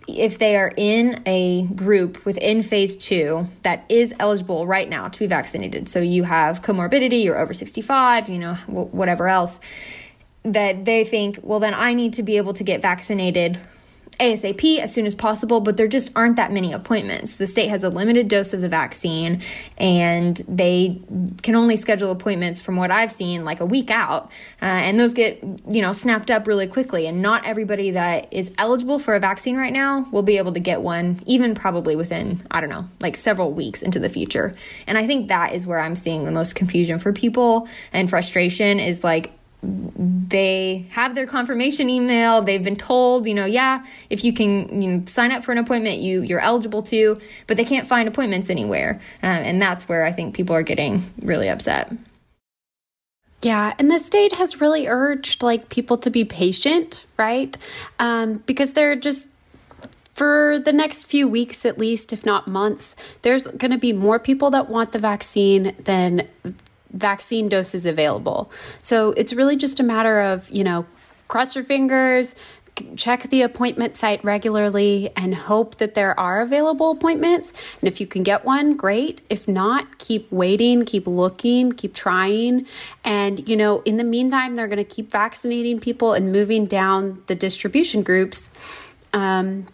if 0.08 0.38
they 0.38 0.56
are 0.56 0.72
in 0.76 1.22
a 1.26 1.64
group 1.68 2.26
within 2.26 2.62
phase 2.62 2.96
two 2.96 3.48
that 3.64 3.86
is 3.90 4.14
eligible 4.20 4.68
right 4.68 4.88
now 4.88 5.08
to 5.08 5.20
be 5.20 5.28
vaccinated, 5.28 5.88
so 5.88 6.00
you 6.00 6.24
have 6.24 6.62
comorbidity, 6.62 7.24
you're 7.24 7.38
over 7.38 7.54
65, 7.54 8.30
you 8.30 8.40
know, 8.40 8.56
whatever 8.66 9.28
else, 9.28 9.60
that 10.44 10.86
they 10.86 11.04
think, 11.04 11.40
well, 11.42 11.60
then 11.60 11.74
I 11.74 11.94
need 11.94 12.14
to 12.14 12.24
be 12.24 12.38
able 12.38 12.54
to 12.54 12.64
get 12.64 12.82
vaccinated 12.82 13.60
ASAP 14.20 14.80
as 14.80 14.94
soon 14.94 15.06
as 15.06 15.16
possible, 15.16 15.60
but 15.60 15.78
there 15.78 15.88
just 15.88 16.12
aren't 16.16 16.36
that 16.38 16.52
many 16.52 16.74
appointments. 16.74 17.36
The 17.36 17.46
state 17.46 17.70
has 17.70 17.84
a 17.84 17.90
limited 17.90 18.28
dose 18.28 18.54
of 18.54 18.62
the 18.62 18.70
vaccine, 18.70 19.42
and 19.78 20.38
they 20.48 21.02
can 21.44 21.56
only 21.56 21.76
schedule 21.76 22.12
appointments 22.12 22.62
from 22.62 22.76
what 22.76 22.92
I've 22.92 23.12
seen 23.12 23.44
like 23.44 23.60
a 23.60 23.66
week 23.66 23.92
out, 23.92 24.32
uh, 24.62 24.66
and 24.66 25.00
those 25.00 25.14
get 25.14 25.44
you 25.68 25.82
know 25.82 25.94
snapped 25.94 26.32
up 26.32 26.48
really 26.48 26.68
quickly. 26.68 27.08
And 27.08 27.22
not 27.22 27.46
everybody 27.46 27.92
that 27.92 28.34
is 28.34 28.52
eligible 28.58 29.00
for 29.00 29.16
a 29.16 29.20
vaccine 29.20 29.58
right 29.58 29.74
now 29.74 30.08
will 30.12 30.24
be 30.24 30.38
able 30.38 30.54
to 30.54 30.60
get 30.60 30.82
one, 30.82 31.22
even 31.26 31.56
probably 31.56 31.96
within 31.96 32.42
I 32.52 32.62
don't 32.62 32.70
know 32.70 32.86
like 33.00 33.18
several 33.18 33.54
weeks 33.54 33.82
into 33.82 34.00
the 34.00 34.10
future. 34.10 34.54
And 34.88 34.98
I 34.98 35.08
think 35.08 35.28
that 35.28 35.54
is 35.54 35.68
where 35.68 35.80
I'm 35.80 35.96
seeing 35.96 36.26
the 36.26 36.32
most 36.32 36.56
confusion 36.56 37.00
for 37.00 37.14
people 37.14 37.68
and 37.94 38.10
frustration 38.10 38.80
is 38.80 39.04
like 39.04 39.32
they 39.66 40.86
have 40.92 41.16
their 41.16 41.28
confirmation 41.28 41.90
email. 41.90 42.42
They've 42.42 42.64
been 42.64 42.76
told 42.76 43.28
you 43.28 43.34
know 43.34 43.46
yeah 43.46 43.86
if 44.10 44.24
you 44.24 44.34
can 44.34 44.82
you 44.82 44.92
know, 44.92 45.06
sign 45.06 45.32
up 45.32 45.44
for 45.44 45.52
an 45.52 45.58
appointment 45.58 46.00
you 46.00 46.22
you're 46.22 46.40
eligible 46.40 46.84
to 46.84 47.18
but 47.48 47.58
they 47.58 47.66
can't 47.66 47.88
find 47.88 48.08
appointments 48.08 48.50
anywhere. 48.50 49.00
Um, 49.24 49.30
and 49.30 49.62
that's 49.62 49.88
where 49.88 50.04
i 50.04 50.12
think 50.12 50.36
people 50.36 50.56
are 50.56 50.64
getting 50.64 51.04
really 51.22 51.50
upset. 51.50 51.92
Yeah, 53.42 53.76
and 53.78 53.92
the 53.92 54.00
state 54.00 54.34
has 54.34 54.60
really 54.60 54.88
urged 54.88 55.44
like 55.44 55.70
people 55.70 55.98
to 55.98 56.10
be 56.10 56.26
patient, 56.26 57.06
right? 57.16 57.56
Um, 58.00 58.42
because 58.48 58.74
they're 58.74 58.96
just 58.96 59.28
for 60.16 60.60
the 60.60 60.72
next 60.72 61.06
few 61.06 61.28
weeks 61.28 61.66
at 61.66 61.78
least, 61.78 62.14
if 62.14 62.26
not 62.26 62.48
months, 62.48 62.96
there's 63.22 63.48
going 63.48 63.72
to 63.72 63.78
be 63.78 63.94
more 63.94 64.18
people 64.18 64.50
that 64.52 64.70
want 64.70 64.94
the 64.94 65.00
vaccine 65.00 65.76
than 65.84 66.28
vaccine 66.96 67.50
doses 67.50 67.86
available. 67.86 68.52
So 68.82 69.12
it's 69.12 69.34
really 69.34 69.56
just 69.56 69.80
a 69.80 69.84
matter 69.84 70.22
of, 70.22 70.50
you 70.50 70.64
know, 70.64 70.86
cross 71.28 71.56
your 71.56 71.64
fingers, 71.64 72.36
check 72.98 73.30
the 73.30 73.42
appointment 73.42 73.96
site 73.96 74.24
regularly 74.24 75.10
and 75.16 75.34
hope 75.34 75.78
that 75.78 75.94
there 75.94 76.18
are 76.20 76.42
available 76.42 76.92
appointments. 76.92 77.54
And 77.82 77.88
if 77.88 78.02
you 78.02 78.08
can 78.08 78.24
get 78.24 78.44
one, 78.44 78.74
great. 78.74 79.22
If 79.30 79.48
not, 79.48 79.98
keep 79.98 80.30
waiting, 80.32 80.86
keep 80.86 81.08
looking, 81.08 81.72
keep 81.72 81.94
trying. 81.94 82.66
And, 83.04 83.48
you 83.48 83.56
know, 83.56 83.82
in 83.84 83.98
the 83.98 84.04
meantime, 84.04 84.56
they're 84.56 84.68
going 84.68 84.78
to 84.78 84.84
keep 84.84 85.12
vaccinating 85.12 85.80
people 85.80 86.14
and 86.14 86.32
moving 86.32 86.66
down 86.66 87.24
the 87.28 87.36
distribution 87.36 88.04
groups. 88.04 88.52
Um, 89.14 89.68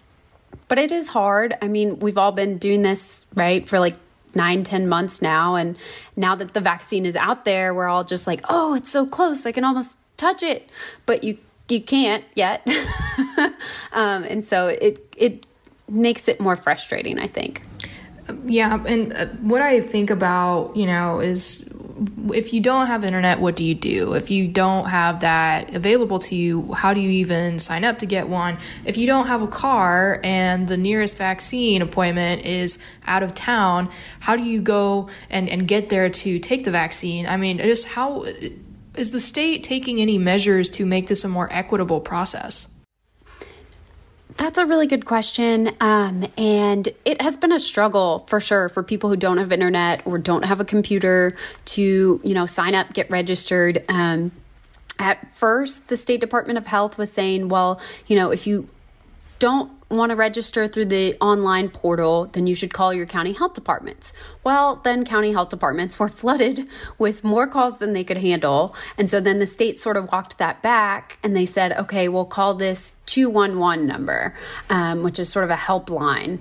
but 0.68 0.78
it 0.78 0.92
is 0.92 1.10
hard. 1.10 1.56
I 1.62 1.68
mean, 1.68 2.00
we've 2.00 2.18
all 2.18 2.32
been 2.32 2.58
doing 2.58 2.82
this, 2.84 3.26
right, 3.34 3.68
for 3.68 3.80
like 3.80 3.96
nine, 4.36 4.64
ten 4.64 4.88
months 4.88 5.22
now. 5.22 5.56
And 5.56 5.78
now 6.16 6.36
that 6.36 6.54
the 6.54 6.62
vaccine 6.62 7.06
is 7.06 7.16
out 7.16 7.46
there, 7.46 7.74
we're 7.74 7.88
all 7.88 8.04
just 8.04 8.28
like, 8.28 8.42
oh, 8.50 8.76
it's 8.76 8.92
so 8.92 9.06
close. 9.06 9.46
I 9.46 9.52
can 9.52 9.64
almost 9.64 9.98
touch 10.18 10.44
it. 10.44 10.70
But 11.06 11.24
you 11.24 11.38
you 11.70 11.82
can't 11.82 12.26
yet. 12.36 12.68
um, 13.94 14.24
and 14.24 14.44
so 14.44 14.68
it 14.68 15.14
it 15.18 15.46
makes 15.90 16.28
it 16.28 16.40
more 16.40 16.56
frustrating, 16.56 17.20
I 17.20 17.28
think. 17.28 17.62
Yeah, 18.46 18.84
and 18.86 19.14
uh, 19.14 19.26
what 19.42 19.62
I 19.62 19.82
think 19.82 20.10
about, 20.10 20.76
you 20.76 20.86
know, 20.86 21.20
is 21.20 21.71
if 22.34 22.54
you 22.54 22.62
don't 22.62 22.88
have 22.88 23.04
internet, 23.04 23.40
what 23.40 23.56
do 23.56 23.64
you 23.64 23.76
do? 23.76 24.14
If 24.14 24.32
you 24.32 24.48
don't 24.48 24.86
have 24.86 25.22
that 25.22 25.76
available 25.76 26.20
to 26.20 26.36
you, 26.36 26.74
how 26.74 26.94
do 26.94 27.02
you 27.02 27.10
even 27.10 27.60
sign 27.60 27.84
up 27.84 28.00
to 28.00 28.06
get 28.06 28.28
one? 28.28 28.58
If 28.86 28.98
you 28.98 29.08
don't 29.08 29.28
have 29.28 29.42
a 29.42 29.48
car 29.48 30.20
and 30.24 30.68
the 30.68 30.78
nearest 30.78 31.18
vaccine 31.18 31.82
appointment 31.82 32.46
is 32.46 32.80
out 33.06 33.24
of 33.24 33.36
town, 33.36 33.90
how 34.20 34.36
do 34.36 34.44
you 34.44 34.62
go 34.62 35.10
and, 35.30 35.48
and 35.50 35.68
get 35.68 35.90
there 35.90 36.10
to 36.10 36.40
take 36.40 36.64
the 36.64 36.72
vaccine? 36.72 37.28
I 37.28 37.38
mean, 37.38 37.60
just 37.60 37.88
how 37.88 38.26
is 38.96 39.12
the 39.12 39.20
state 39.20 39.64
taking 39.64 40.02
any 40.02 40.18
measures 40.18 40.70
to 40.72 40.86
make 40.86 41.08
this 41.08 41.24
a 41.24 41.28
more 41.28 41.50
equitable 41.52 42.02
process? 42.02 42.68
That's 44.42 44.58
a 44.58 44.66
really 44.66 44.88
good 44.88 45.06
question. 45.06 45.70
Um, 45.80 46.26
and 46.36 46.90
it 47.06 47.22
has 47.22 47.38
been 47.38 47.52
a 47.52 47.60
struggle 47.60 48.26
for 48.26 48.40
sure 48.40 48.70
for 48.70 48.82
people 48.82 49.08
who 49.12 49.16
don't 49.16 49.38
have 49.38 49.52
internet 49.52 50.02
or 50.04 50.18
don't 50.18 50.46
have 50.46 50.60
a 50.60 50.66
computer 50.66 51.38
to, 51.66 52.20
you 52.24 52.34
know, 52.34 52.48
sign 52.48 52.74
up, 52.74 52.92
get 52.92 53.08
registered. 53.12 53.86
Um, 53.88 54.32
at 54.98 55.36
first, 55.36 55.90
the 55.90 55.96
State 55.96 56.22
Department 56.22 56.58
of 56.58 56.66
Health 56.66 56.98
was 56.98 57.12
saying, 57.12 57.50
well, 57.50 57.80
you 58.08 58.16
know, 58.16 58.32
if 58.32 58.48
you 58.48 58.68
don't 59.38 59.72
want 59.92 60.12
to 60.12 60.16
register 60.16 60.68
through 60.68 60.86
the 60.86 61.16
online 61.22 61.70
portal, 61.70 62.28
then 62.28 62.48
you 62.48 62.56
should 62.56 62.74
call 62.74 62.94
your 62.94 63.06
county 63.06 63.34
health 63.34 63.54
departments. 63.54 64.14
Well, 64.44 64.78
then 64.78 65.06
county 65.06 65.32
health 65.32 65.50
departments 65.50 66.00
were 66.00 66.10
flooded 66.10 66.68
with 66.98 67.24
more 67.24 67.48
calls 67.48 67.78
than 67.78 67.94
they 67.94 68.04
could 68.04 68.18
handle. 68.18 68.76
And 68.98 69.10
so 69.10 69.20
then 69.20 69.40
the 69.40 69.48
state 69.48 69.80
sort 69.80 69.98
of 69.98 70.12
walked 70.12 70.38
that 70.38 70.62
back 70.62 71.18
and 71.24 71.36
they 71.36 71.46
said, 71.46 71.74
okay, 71.74 72.08
we'll 72.08 72.26
call 72.26 72.54
this 72.54 72.94
211 73.08 73.86
number, 73.86 74.36
um, 74.70 75.04
which 75.04 75.20
is 75.20 75.30
sort 75.30 75.46
of 75.46 75.52
a 75.52 75.56
helpline. 75.56 76.40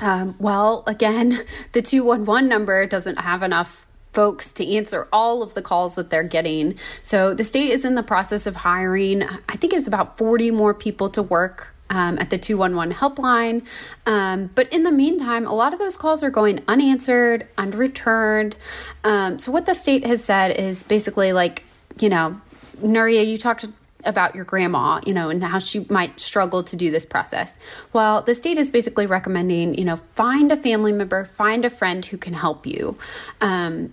Um, 0.00 0.34
well, 0.38 0.82
again, 0.86 1.44
the 1.72 1.82
211 1.82 2.48
number 2.48 2.86
doesn't 2.86 3.20
have 3.20 3.42
enough 3.42 3.86
folks 4.14 4.52
to 4.54 4.74
answer 4.76 5.08
all 5.12 5.42
of 5.42 5.54
the 5.54 5.62
calls 5.62 5.96
that 5.96 6.08
they're 6.08 6.22
getting. 6.22 6.76
So 7.02 7.34
the 7.34 7.44
state 7.44 7.70
is 7.70 7.84
in 7.84 7.96
the 7.96 8.02
process 8.02 8.46
of 8.46 8.56
hiring, 8.56 9.24
I 9.24 9.56
think 9.56 9.72
it 9.72 9.76
was 9.76 9.88
about 9.88 10.16
40 10.16 10.52
more 10.52 10.72
people 10.72 11.10
to 11.10 11.22
work 11.22 11.74
um, 11.94 12.18
at 12.18 12.30
the 12.30 12.38
211 12.38 12.94
helpline. 12.94 13.64
Um, 14.06 14.50
but 14.54 14.72
in 14.72 14.82
the 14.82 14.92
meantime, 14.92 15.46
a 15.46 15.54
lot 15.54 15.72
of 15.72 15.78
those 15.78 15.96
calls 15.96 16.22
are 16.22 16.30
going 16.30 16.62
unanswered, 16.68 17.46
unreturned. 17.56 18.56
Um, 19.04 19.38
so, 19.38 19.52
what 19.52 19.66
the 19.66 19.74
state 19.74 20.04
has 20.04 20.22
said 20.22 20.56
is 20.58 20.82
basically 20.82 21.32
like, 21.32 21.64
you 22.00 22.08
know, 22.08 22.40
Nuria, 22.82 23.26
you 23.26 23.36
talked 23.36 23.66
about 24.04 24.34
your 24.34 24.44
grandma, 24.44 25.00
you 25.06 25.14
know, 25.14 25.30
and 25.30 25.42
how 25.42 25.58
she 25.58 25.86
might 25.88 26.20
struggle 26.20 26.62
to 26.62 26.76
do 26.76 26.90
this 26.90 27.06
process. 27.06 27.58
Well, 27.92 28.22
the 28.22 28.34
state 28.34 28.58
is 28.58 28.68
basically 28.68 29.06
recommending, 29.06 29.74
you 29.74 29.84
know, 29.84 29.96
find 29.96 30.52
a 30.52 30.56
family 30.56 30.92
member, 30.92 31.24
find 31.24 31.64
a 31.64 31.70
friend 31.70 32.04
who 32.04 32.18
can 32.18 32.34
help 32.34 32.66
you. 32.66 32.98
Um, 33.40 33.92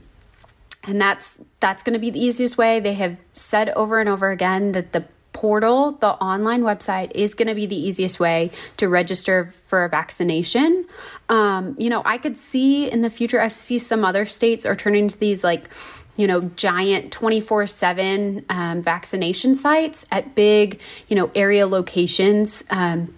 and 0.84 1.00
that's 1.00 1.39
that's 1.60 1.84
going 1.84 1.93
to 1.93 2.00
be 2.00 2.10
the 2.10 2.20
easiest 2.20 2.58
way. 2.58 2.79
They 2.79 2.96
have 2.96 3.17
said 3.34 3.70
over 3.70 4.00
and 4.00 4.10
over 4.10 4.31
again 4.31 4.72
that 4.72 4.93
the 4.93 5.05
portal, 5.42 5.94
the 5.94 6.12
online 6.24 6.62
website, 6.62 7.12
is 7.16 7.34
going 7.34 7.48
to 7.48 7.56
be 7.56 7.66
the 7.66 7.76
easiest 7.76 8.20
way 8.20 8.52
to 8.78 8.88
register 8.88 9.46
for 9.66 9.84
a 9.84 9.90
vaccination. 9.90 10.86
Um, 11.30 11.76
you 11.80 11.90
know, 11.90 12.04
I 12.06 12.20
could 12.20 12.38
see 12.38 12.92
in 12.92 13.02
the 13.02 13.10
future, 13.10 13.42
I 13.42 13.48
see 13.48 13.80
some 13.80 14.06
other 14.06 14.24
states 14.24 14.68
are 14.68 14.76
turning 14.76 15.08
to 15.08 15.18
these 15.18 15.44
like, 15.44 15.68
you 16.16 16.28
know, 16.28 16.42
giant 16.42 17.12
24 17.12 17.62
um, 17.62 17.68
7 17.68 18.46
vaccination 18.84 19.56
sites 19.56 20.06
at 20.12 20.36
big, 20.36 20.80
you 21.08 21.16
know, 21.16 21.32
area 21.34 21.66
locations. 21.66 22.64
Um, 22.70 23.18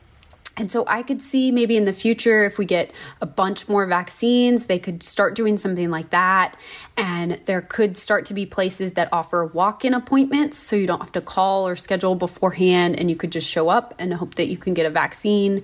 and 0.56 0.72
so 0.72 0.86
I 0.88 1.02
could 1.02 1.20
see 1.20 1.52
maybe 1.52 1.76
in 1.76 1.86
the 1.86 1.94
future, 1.94 2.46
if 2.46 2.60
we 2.60 2.66
get 2.66 2.92
a 3.22 3.26
bunch 3.26 3.68
more 3.68 3.88
vaccines, 3.88 4.66
they 4.66 4.78
could 4.78 5.02
start 5.02 5.34
doing 5.34 5.58
something 5.58 5.90
like 5.90 6.12
that. 6.12 6.56
And 6.96 7.42
there 7.46 7.62
could 7.62 7.98
start 7.98 8.26
to 8.26 8.36
be 8.36 8.46
places 8.46 8.94
that 8.94 9.10
offer 9.12 9.46
walk 9.48 9.84
in 9.84 9.96
appointments. 9.96 10.60
So 10.60 10.76
you 10.76 10.86
don't 10.86 11.00
have 11.00 11.12
to 11.14 11.22
call 11.22 11.68
or 11.68 11.76
schedule 11.76 12.14
beforehand 12.14 13.00
and 13.00 13.10
you 13.10 13.16
could 13.16 13.32
just 13.32 13.50
show 13.50 13.70
up 13.70 13.96
and 13.98 14.14
hope 14.14 14.36
that 14.36 14.48
you 14.48 14.58
can 14.58 14.76
get 14.76 14.86
a 14.86 14.92
vaccine. 14.92 15.64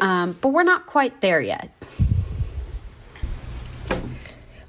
Um, 0.00 0.36
but 0.40 0.50
we're 0.50 0.62
not 0.62 0.86
quite 0.86 1.20
there 1.20 1.40
yet. 1.40 1.72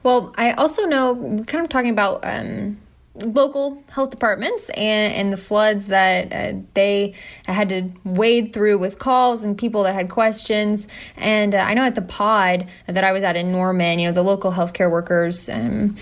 Well, 0.02 0.34
I 0.36 0.54
also 0.54 0.86
know, 0.86 1.44
kind 1.46 1.64
of 1.64 1.70
talking 1.70 1.92
about 1.92 2.22
um, 2.24 2.80
local 3.26 3.84
health 3.90 4.10
departments 4.10 4.70
and, 4.72 5.14
and 5.14 5.34
the 5.34 5.38
floods 5.38 5.88
that 5.88 6.32
uh, 6.32 6.60
they 6.74 7.14
had 7.46 7.70
to 7.70 7.90
wade 8.04 8.54
through 8.54 8.78
with 8.78 9.00
calls 9.00 9.44
and 9.44 9.58
people 9.58 9.84
that 9.84 9.94
had 9.94 10.10
questions. 10.10 10.88
And 11.18 11.56
uh, 11.56 11.60
I 11.60 11.74
know 11.74 11.84
at 11.84 11.96
the 11.96 12.02
pod 12.02 12.68
that 12.88 13.04
I 13.04 13.12
was 13.12 13.24
at 13.24 13.36
in 13.36 13.52
Norman, 13.52 14.00
you 14.00 14.08
know, 14.08 14.14
the 14.14 14.24
local 14.24 14.52
healthcare 14.52 14.92
workers. 14.92 15.50
Um, 15.50 15.96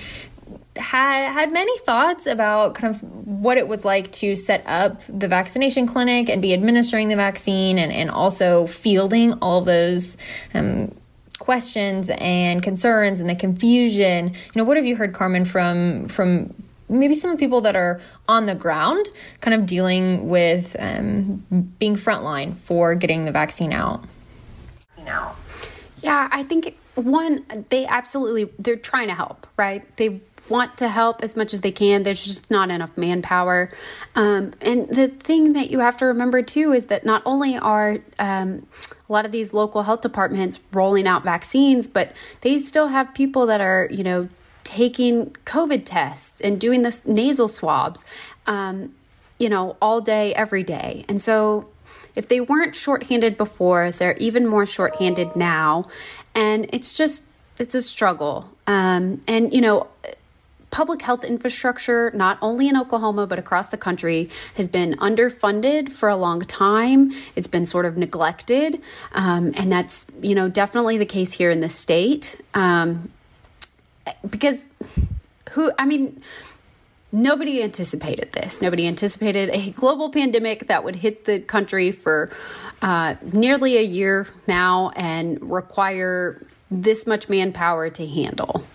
had 0.76 1.32
had 1.32 1.52
many 1.52 1.76
thoughts 1.80 2.28
about 2.28 2.76
kind 2.76 2.94
of 2.94 3.02
what 3.02 3.58
it 3.58 3.68
was 3.68 3.84
like 3.84 4.12
to 4.12 4.36
set 4.36 4.64
up 4.66 5.02
the 5.10 5.28
vaccination 5.28 5.88
clinic 5.88 6.30
and 6.30 6.42
be 6.42 6.54
administering 6.54 7.08
the 7.08 7.16
vaccine 7.16 7.80
and, 7.80 7.92
and 7.92 8.10
also 8.10 8.68
fielding 8.68 9.34
all 9.42 9.62
those 9.62 10.18
um, 10.54 10.94
questions 11.40 12.10
and 12.18 12.62
concerns 12.64 13.20
and 13.20 13.30
the 13.30 13.36
confusion. 13.36 14.30
You 14.30 14.52
know, 14.56 14.64
what 14.64 14.78
have 14.78 14.86
you 14.86 14.96
heard, 14.96 15.14
Carmen, 15.14 15.46
from 15.46 16.08
from 16.08 16.54
maybe 16.90 17.14
some 17.14 17.38
people 17.38 17.62
that 17.62 17.76
are 17.76 18.00
on 18.28 18.46
the 18.46 18.56
ground, 18.56 19.08
kind 19.42 19.54
of 19.54 19.66
dealing 19.66 20.30
with 20.30 20.76
um, 20.80 21.44
being 21.80 21.96
frontline 21.96 22.56
for 22.56 22.96
getting 22.96 23.26
the 23.26 23.32
vaccine 23.32 23.74
out? 23.74 24.04
Yeah, 26.02 26.30
I 26.32 26.44
think 26.44 26.78
one, 26.96 27.46
they 27.70 27.86
absolutely 27.86 28.52
they're 28.60 28.76
trying 28.76 29.08
to 29.08 29.16
help, 29.16 29.48
right? 29.58 29.84
They 29.98 30.22
want 30.50 30.78
to 30.78 30.88
help 30.88 31.24
as 31.24 31.36
much 31.36 31.54
as 31.54 31.62
they 31.62 31.72
can. 31.72 32.04
There's 32.04 32.24
just 32.24 32.50
not 32.50 32.70
enough 32.70 32.98
manpower. 32.98 33.70
Um, 34.16 34.54
and 34.62 34.88
the 34.88 35.10
thing 35.10 35.54
that 35.54 35.70
you 35.70 35.80
have 35.80 35.98
to 35.98 36.06
remember 36.06 36.42
too 36.42 36.72
is 36.72 36.86
that 36.86 37.06
not 37.06 37.22
only 37.26 37.58
are 37.58 37.98
um, 38.20 38.66
a 39.10 39.14
lot 39.14 39.26
of 39.26 39.32
these 39.32 39.54
local 39.54 39.84
health 39.84 40.02
departments 40.02 40.60
rolling 40.72 41.08
out 41.08 41.24
vaccines, 41.24 41.88
but 41.88 42.14
they 42.42 42.58
still 42.58 42.88
have 42.88 43.14
people 43.14 43.46
that 43.48 43.62
are, 43.62 43.88
you 43.92 44.04
know, 44.04 44.30
taking 44.68 45.32
COVID 45.46 45.84
tests 45.86 46.42
and 46.42 46.60
doing 46.60 46.82
the 46.82 47.02
nasal 47.06 47.48
swabs, 47.48 48.04
um, 48.48 48.94
you 49.40 49.48
know, 49.48 49.78
all 49.82 50.02
day, 50.02 50.34
every 50.36 50.62
day. 50.62 51.06
And 51.08 51.22
so 51.22 51.70
if 52.16 52.28
they 52.28 52.42
weren't 52.42 52.76
shorthanded 52.76 53.38
before, 53.38 53.92
they're 53.92 54.18
even 54.18 54.46
more 54.46 54.66
shorthanded 54.66 55.38
now. 55.38 55.86
And 56.36 56.70
it's 56.74 56.98
just, 56.98 57.24
it's 57.58 57.76
a 57.76 57.82
struggle. 57.82 58.50
Um, 58.68 59.22
and, 59.26 59.54
you 59.54 59.62
know, 59.62 59.88
public 60.70 61.02
health 61.02 61.24
infrastructure, 61.24 62.12
not 62.14 62.38
only 62.42 62.68
in 62.68 62.76
Oklahoma, 62.76 63.26
but 63.26 63.40
across 63.40 63.68
the 63.68 63.78
country, 63.78 64.30
has 64.56 64.68
been 64.68 64.96
underfunded 64.96 65.90
for 65.90 66.10
a 66.10 66.18
long 66.18 66.42
time. 66.42 67.14
It's 67.38 67.48
been 67.48 67.66
sort 67.66 67.86
of 67.86 67.98
neglected. 67.98 68.82
Um, 69.14 69.54
and 69.56 69.72
that's, 69.72 70.06
you 70.22 70.36
know, 70.36 70.50
definitely 70.50 70.98
the 70.98 71.06
case 71.06 71.32
here 71.32 71.52
in 71.52 71.62
the 71.62 71.70
state. 71.70 72.42
Um, 72.54 73.10
because 74.30 74.68
who, 75.52 75.72
I 75.80 75.86
mean, 75.86 76.22
nobody 77.12 77.64
anticipated 77.64 78.32
this. 78.34 78.62
Nobody 78.62 78.88
anticipated 78.88 79.50
a 79.52 79.72
global 79.72 80.10
pandemic 80.10 80.68
that 80.68 80.84
would 80.84 80.96
hit 80.96 81.26
the 81.26 81.40
country 81.40 81.92
for 81.92 82.30
uh, 82.82 83.16
nearly 83.34 83.78
a 83.78 83.82
year 83.82 84.28
now 84.48 84.92
and 84.96 85.40
require 85.50 86.46
this 86.70 87.08
much 87.08 87.30
manpower 87.30 87.90
to 87.90 88.06
handle. 88.06 88.66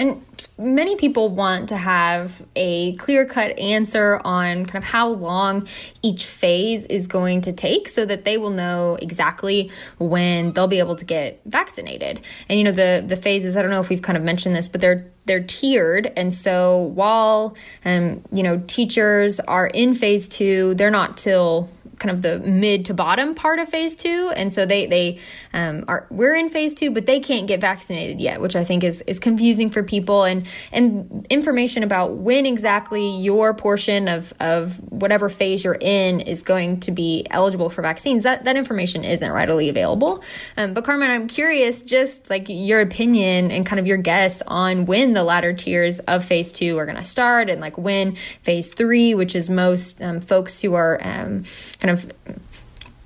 And 0.00 0.24
many 0.56 0.96
people 0.96 1.28
want 1.28 1.68
to 1.68 1.76
have 1.76 2.42
a 2.56 2.94
clear 2.94 3.26
cut 3.26 3.58
answer 3.58 4.18
on 4.24 4.64
kind 4.64 4.82
of 4.82 4.88
how 4.88 5.08
long 5.08 5.68
each 6.00 6.24
phase 6.24 6.86
is 6.86 7.06
going 7.06 7.42
to 7.42 7.52
take 7.52 7.86
so 7.86 8.06
that 8.06 8.24
they 8.24 8.38
will 8.38 8.48
know 8.48 8.96
exactly 9.02 9.70
when 9.98 10.54
they'll 10.54 10.68
be 10.68 10.78
able 10.78 10.96
to 10.96 11.04
get 11.04 11.42
vaccinated. 11.44 12.18
And 12.48 12.58
you 12.58 12.64
know, 12.64 12.72
the 12.72 13.04
the 13.06 13.16
phases, 13.16 13.58
I 13.58 13.62
don't 13.62 13.70
know 13.70 13.80
if 13.80 13.90
we've 13.90 14.00
kind 14.00 14.16
of 14.16 14.24
mentioned 14.24 14.56
this, 14.56 14.68
but 14.68 14.80
they're 14.80 15.04
they're 15.26 15.42
tiered 15.42 16.10
and 16.16 16.32
so 16.32 16.78
while 16.78 17.54
um, 17.84 18.24
you 18.32 18.42
know 18.42 18.60
teachers 18.66 19.38
are 19.40 19.66
in 19.66 19.94
phase 19.94 20.28
two 20.28 20.74
they're 20.74 20.90
not 20.90 21.18
till 21.18 21.68
kind 22.00 22.10
of 22.10 22.22
the 22.22 22.40
mid 22.40 22.86
to 22.86 22.94
bottom 22.94 23.34
part 23.34 23.58
of 23.60 23.68
phase 23.68 23.94
two, 23.94 24.32
and 24.34 24.52
so 24.52 24.66
they 24.66 24.86
they 24.86 25.18
um, 25.52 25.84
are 25.86 26.06
we're 26.10 26.34
in 26.34 26.48
phase 26.48 26.74
two, 26.74 26.90
but 26.90 27.06
they 27.06 27.20
can't 27.20 27.46
get 27.46 27.60
vaccinated 27.60 28.20
yet, 28.20 28.40
which 28.40 28.56
I 28.56 28.64
think 28.64 28.82
is 28.82 29.02
is 29.02 29.20
confusing 29.20 29.70
for 29.70 29.82
people. 29.82 30.24
And 30.24 30.48
and 30.72 31.26
information 31.30 31.82
about 31.82 32.16
when 32.16 32.46
exactly 32.46 33.18
your 33.18 33.54
portion 33.54 34.08
of 34.08 34.32
of 34.40 34.76
whatever 34.90 35.28
phase 35.28 35.62
you're 35.62 35.78
in 35.80 36.20
is 36.20 36.42
going 36.42 36.80
to 36.80 36.90
be 36.90 37.26
eligible 37.30 37.68
for 37.70 37.82
vaccines 37.82 38.24
that 38.24 38.44
that 38.44 38.56
information 38.56 39.04
isn't 39.04 39.30
readily 39.30 39.68
available. 39.68 40.24
Um, 40.56 40.72
but 40.72 40.84
Carmen, 40.84 41.10
I'm 41.10 41.28
curious, 41.28 41.82
just 41.82 42.30
like 42.30 42.46
your 42.48 42.80
opinion 42.80 43.50
and 43.50 43.66
kind 43.66 43.78
of 43.78 43.86
your 43.86 43.98
guess 43.98 44.42
on 44.46 44.86
when 44.86 45.12
the 45.12 45.22
latter 45.22 45.52
tiers 45.52 45.98
of 46.00 46.24
phase 46.24 46.50
two 46.50 46.78
are 46.78 46.86
going 46.86 46.96
to 46.96 47.04
start, 47.04 47.50
and 47.50 47.60
like 47.60 47.76
when 47.76 48.16
phase 48.42 48.72
three, 48.72 49.14
which 49.14 49.36
is 49.36 49.50
most 49.50 50.00
um, 50.00 50.20
folks 50.20 50.62
who 50.62 50.74
are 50.74 50.98
um, 51.02 51.44
kind 51.78 51.89
of 51.89 51.89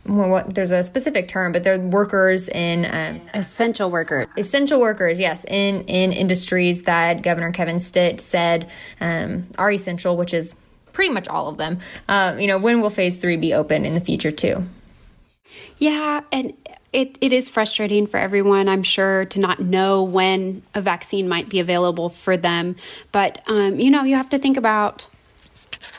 well, 0.07 0.29
what, 0.29 0.55
there's 0.55 0.71
a 0.71 0.83
specific 0.83 1.29
term, 1.29 1.53
but 1.53 1.63
they're 1.63 1.79
workers 1.79 2.49
in 2.49 2.85
um, 2.85 3.21
essential 3.33 3.91
workers. 3.91 4.27
Essential 4.37 4.81
workers, 4.81 5.19
yes, 5.19 5.45
in 5.45 5.83
in 5.85 6.13
industries 6.13 6.83
that 6.83 7.23
Governor 7.23 7.53
Kevin 7.53 7.81
Stitt 7.81 8.21
said 8.21 8.69
um, 9.01 9.47
are 9.57 9.71
essential, 9.71 10.17
which 10.17 10.35
is 10.35 10.55
pretty 10.93 11.13
much 11.13 11.27
all 11.29 11.49
of 11.49 11.57
them. 11.57 11.79
Uh, 12.09 12.37
you 12.39 12.47
know, 12.47 12.59
when 12.59 12.81
will 12.81 12.91
Phase 12.91 13.17
Three 13.17 13.37
be 13.37 13.55
open 13.55 13.87
in 13.87 13.95
the 13.95 14.01
future 14.01 14.31
too? 14.31 14.65
Yeah, 15.79 16.21
and 16.31 16.53
it, 16.93 17.19
it 17.21 17.33
is 17.33 17.49
frustrating 17.49 18.07
for 18.07 18.19
everyone, 18.19 18.69
I'm 18.69 18.85
sure, 18.85 19.25
to 19.27 19.41
not 19.41 19.59
know 19.59 20.05
when 20.05 20.63
a 20.75 20.81
vaccine 20.81 21.29
might 21.29 21.49
be 21.49 21.59
available 21.59 22.09
for 22.09 22.37
them. 22.37 22.77
But 23.11 23.43
um, 23.49 23.81
you 23.81 23.91
know, 23.91 24.05
you 24.05 24.17
have 24.17 24.31
to 24.31 24.39
think 24.39 24.57
about 24.57 25.09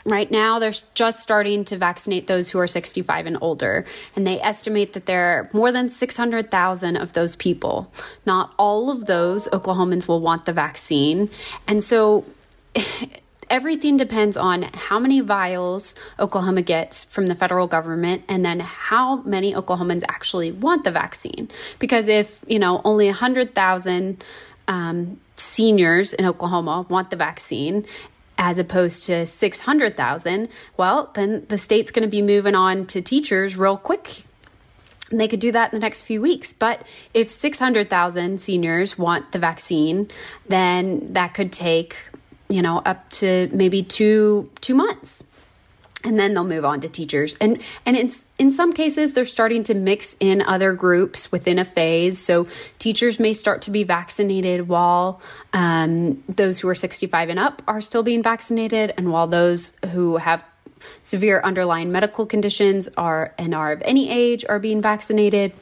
Right 0.06 0.30
now, 0.30 0.60
they're 0.60 0.72
just 0.94 1.18
starting 1.18 1.64
to 1.64 1.76
vaccinate 1.76 2.28
those 2.28 2.48
who 2.50 2.60
are 2.60 2.68
65 2.68 3.26
and 3.26 3.36
older, 3.40 3.84
and 4.14 4.24
they 4.24 4.40
estimate 4.40 4.92
that 4.92 5.06
there 5.06 5.26
are 5.26 5.50
more 5.52 5.72
than 5.72 5.90
600,000 5.90 6.96
of 6.96 7.12
those 7.14 7.34
people. 7.34 7.92
Not 8.24 8.54
all 8.56 8.88
of 8.88 9.06
those 9.06 9.48
Oklahomans 9.48 10.06
will 10.06 10.20
want 10.20 10.44
the 10.44 10.52
vaccine, 10.52 11.28
and 11.66 11.82
so 11.82 12.24
everything 13.50 13.96
depends 13.96 14.36
on 14.36 14.62
how 14.74 15.00
many 15.00 15.20
vials 15.20 15.96
Oklahoma 16.20 16.62
gets 16.62 17.02
from 17.02 17.26
the 17.26 17.34
federal 17.34 17.66
government 17.66 18.22
and 18.28 18.44
then 18.44 18.60
how 18.60 19.16
many 19.22 19.54
Oklahomans 19.54 20.04
actually 20.08 20.52
want 20.52 20.84
the 20.84 20.92
vaccine. 20.92 21.48
Because 21.80 22.08
if, 22.08 22.44
you 22.46 22.60
know, 22.60 22.80
only 22.84 23.06
100,000 23.06 24.24
um, 24.68 25.20
seniors 25.36 26.14
in 26.14 26.26
Oklahoma 26.26 26.86
want 26.88 27.10
the 27.10 27.16
vaccine 27.16 27.86
as 28.38 28.58
opposed 28.58 29.04
to 29.04 29.26
600,000, 29.26 30.48
well, 30.76 31.10
then 31.14 31.46
the 31.48 31.58
state's 31.58 31.90
going 31.90 32.02
to 32.02 32.10
be 32.10 32.22
moving 32.22 32.54
on 32.54 32.86
to 32.86 33.00
teachers 33.00 33.56
real 33.56 33.76
quick. 33.76 34.24
And 35.10 35.20
they 35.20 35.28
could 35.28 35.40
do 35.40 35.52
that 35.52 35.72
in 35.72 35.78
the 35.78 35.84
next 35.84 36.02
few 36.02 36.20
weeks. 36.20 36.52
But 36.52 36.84
if 37.14 37.28
600,000 37.28 38.40
seniors 38.40 38.98
want 38.98 39.32
the 39.32 39.38
vaccine, 39.38 40.10
then 40.48 41.12
that 41.12 41.32
could 41.32 41.52
take, 41.52 41.96
you 42.48 42.60
know, 42.60 42.78
up 42.78 43.08
to 43.10 43.48
maybe 43.52 43.82
2 43.82 44.50
2 44.60 44.74
months 44.74 45.24
and 46.06 46.18
then 46.18 46.32
they'll 46.32 46.44
move 46.44 46.64
on 46.64 46.80
to 46.80 46.88
teachers. 46.88 47.34
And 47.40 47.60
and 47.84 47.96
it's 47.96 48.24
in 48.38 48.52
some 48.52 48.72
cases 48.72 49.12
they're 49.12 49.24
starting 49.24 49.64
to 49.64 49.74
mix 49.74 50.16
in 50.20 50.40
other 50.40 50.72
groups 50.72 51.32
within 51.32 51.58
a 51.58 51.64
phase. 51.64 52.18
So 52.18 52.46
teachers 52.78 53.18
may 53.18 53.32
start 53.32 53.62
to 53.62 53.70
be 53.70 53.82
vaccinated 53.82 54.68
while 54.68 55.20
um, 55.52 56.22
those 56.28 56.60
who 56.60 56.68
are 56.68 56.74
65 56.74 57.28
and 57.28 57.38
up 57.38 57.60
are 57.66 57.80
still 57.80 58.04
being 58.04 58.22
vaccinated 58.22 58.94
and 58.96 59.10
while 59.10 59.26
those 59.26 59.76
who 59.92 60.18
have 60.18 60.44
severe 61.02 61.40
underlying 61.42 61.90
medical 61.90 62.24
conditions 62.24 62.88
are 62.96 63.34
and 63.36 63.54
are 63.54 63.72
of 63.72 63.82
any 63.82 64.08
age 64.10 64.44
are 64.48 64.60
being 64.60 64.80
vaccinated. 64.80 65.52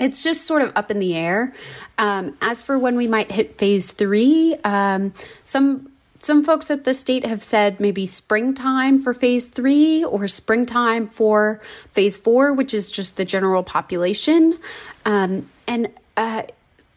It's 0.00 0.22
just 0.22 0.46
sort 0.46 0.62
of 0.62 0.72
up 0.76 0.90
in 0.90 0.98
the 0.98 1.14
air. 1.14 1.52
Um, 1.98 2.36
as 2.40 2.62
for 2.62 2.78
when 2.78 2.96
we 2.96 3.06
might 3.06 3.30
hit 3.30 3.58
phase 3.58 3.92
three 3.92 4.56
um, 4.64 5.12
some 5.42 5.88
some 6.24 6.42
folks 6.42 6.70
at 6.70 6.84
the 6.84 6.94
state 6.94 7.26
have 7.26 7.42
said 7.42 7.80
maybe 7.80 8.06
springtime 8.06 8.98
for 8.98 9.12
phase 9.12 9.44
three 9.44 10.04
or 10.04 10.26
springtime 10.26 11.06
for 11.06 11.60
phase 11.92 12.16
four, 12.16 12.52
which 12.52 12.72
is 12.72 12.90
just 12.90 13.16
the 13.16 13.24
general 13.24 13.62
population. 13.62 14.58
Um, 15.04 15.50
and 15.68 15.88
uh, 16.16 16.44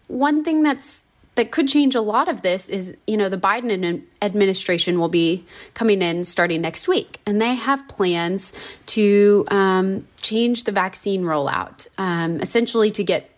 one 0.07 0.43
thing 0.43 0.63
that's 0.63 1.03
that 1.35 1.51
could 1.51 1.67
change 1.67 1.93
a 1.93 2.01
lot 2.01 2.27
of 2.27 2.41
this 2.41 2.67
is, 2.67 2.97
you 3.05 3.15
know, 3.15 3.29
the 3.29 3.37
Biden 3.37 4.01
administration 4.23 4.99
will 4.99 5.07
be 5.07 5.45
coming 5.75 6.01
in 6.01 6.25
starting 6.25 6.61
next 6.61 6.87
week, 6.87 7.19
and 7.27 7.39
they 7.39 7.53
have 7.53 7.87
plans 7.87 8.53
to 8.87 9.45
um, 9.49 10.07
change 10.21 10.63
the 10.63 10.71
vaccine 10.71 11.21
rollout, 11.23 11.87
um, 11.99 12.39
essentially 12.41 12.89
to 12.89 13.03
get 13.03 13.29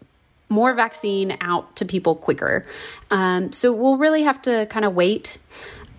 more 0.47 0.73
vaccine 0.73 1.38
out 1.41 1.75
to 1.75 1.86
people 1.86 2.15
quicker. 2.15 2.65
Um, 3.12 3.52
so 3.52 3.71
we'll 3.73 3.97
really 3.97 4.23
have 4.23 4.41
to 4.43 4.65
kind 4.67 4.86
of 4.86 4.95
wait 4.95 5.38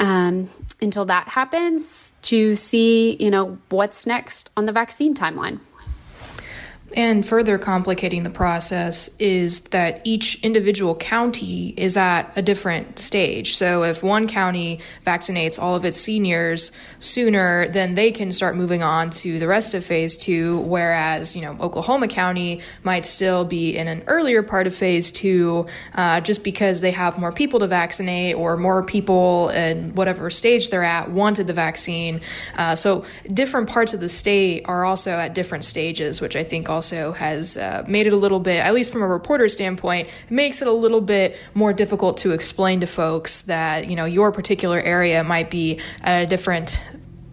um, 0.00 0.48
until 0.80 1.04
that 1.04 1.28
happens 1.28 2.12
to 2.22 2.56
see, 2.56 3.16
you 3.20 3.30
know, 3.30 3.58
what's 3.68 4.06
next 4.06 4.50
on 4.56 4.64
the 4.64 4.72
vaccine 4.72 5.14
timeline. 5.14 5.60
And 6.96 7.24
further 7.24 7.56
complicating 7.56 8.24
the 8.24 8.30
process 8.30 9.10
is 9.20 9.60
that 9.70 10.00
each 10.02 10.42
individual 10.42 10.96
county 10.96 11.68
is 11.76 11.96
at 11.96 12.32
a 12.34 12.42
different 12.42 12.98
stage. 12.98 13.56
So 13.56 13.84
if 13.84 14.02
one 14.02 14.26
county 14.26 14.80
vaccinates 15.06 15.60
all 15.62 15.76
of 15.76 15.84
its 15.84 15.96
seniors 15.96 16.72
sooner, 16.98 17.68
then 17.68 17.94
they 17.94 18.10
can 18.10 18.32
start 18.32 18.56
moving 18.56 18.82
on 18.82 19.10
to 19.10 19.38
the 19.38 19.46
rest 19.46 19.74
of 19.74 19.84
phase 19.84 20.16
two, 20.16 20.58
whereas, 20.62 21.36
you 21.36 21.42
know, 21.42 21.56
Oklahoma 21.60 22.08
County 22.08 22.60
might 22.82 23.06
still 23.06 23.44
be 23.44 23.76
in 23.76 23.86
an 23.86 24.02
earlier 24.08 24.42
part 24.42 24.66
of 24.66 24.74
phase 24.74 25.12
two 25.12 25.68
uh, 25.94 26.20
just 26.20 26.42
because 26.42 26.80
they 26.80 26.90
have 26.90 27.18
more 27.18 27.30
people 27.30 27.60
to 27.60 27.68
vaccinate 27.68 28.34
or 28.34 28.56
more 28.56 28.82
people 28.82 29.50
in 29.50 29.94
whatever 29.94 30.28
stage 30.28 30.70
they're 30.70 30.82
at 30.82 31.08
wanted 31.08 31.46
the 31.46 31.52
vaccine. 31.52 32.20
Uh, 32.56 32.74
so 32.74 33.04
different 33.32 33.68
parts 33.68 33.94
of 33.94 34.00
the 34.00 34.08
state 34.08 34.64
are 34.64 34.84
also 34.84 35.12
at 35.12 35.36
different 35.36 35.62
stages, 35.62 36.20
which 36.20 36.34
I 36.34 36.42
think 36.42 36.68
also 36.68 36.79
also 36.80 37.12
has 37.12 37.58
uh, 37.58 37.84
made 37.86 38.06
it 38.06 38.14
a 38.14 38.16
little 38.16 38.40
bit, 38.40 38.64
at 38.64 38.72
least 38.72 38.90
from 38.90 39.02
a 39.02 39.06
reporter 39.06 39.50
standpoint, 39.50 40.08
makes 40.30 40.62
it 40.62 40.66
a 40.66 40.72
little 40.72 41.02
bit 41.02 41.36
more 41.52 41.74
difficult 41.74 42.16
to 42.16 42.32
explain 42.32 42.80
to 42.80 42.86
folks 42.86 43.42
that, 43.42 43.90
you 43.90 43.96
know, 43.96 44.06
your 44.06 44.32
particular 44.32 44.80
area 44.80 45.22
might 45.22 45.50
be 45.50 45.78
a 46.04 46.24
different 46.24 46.82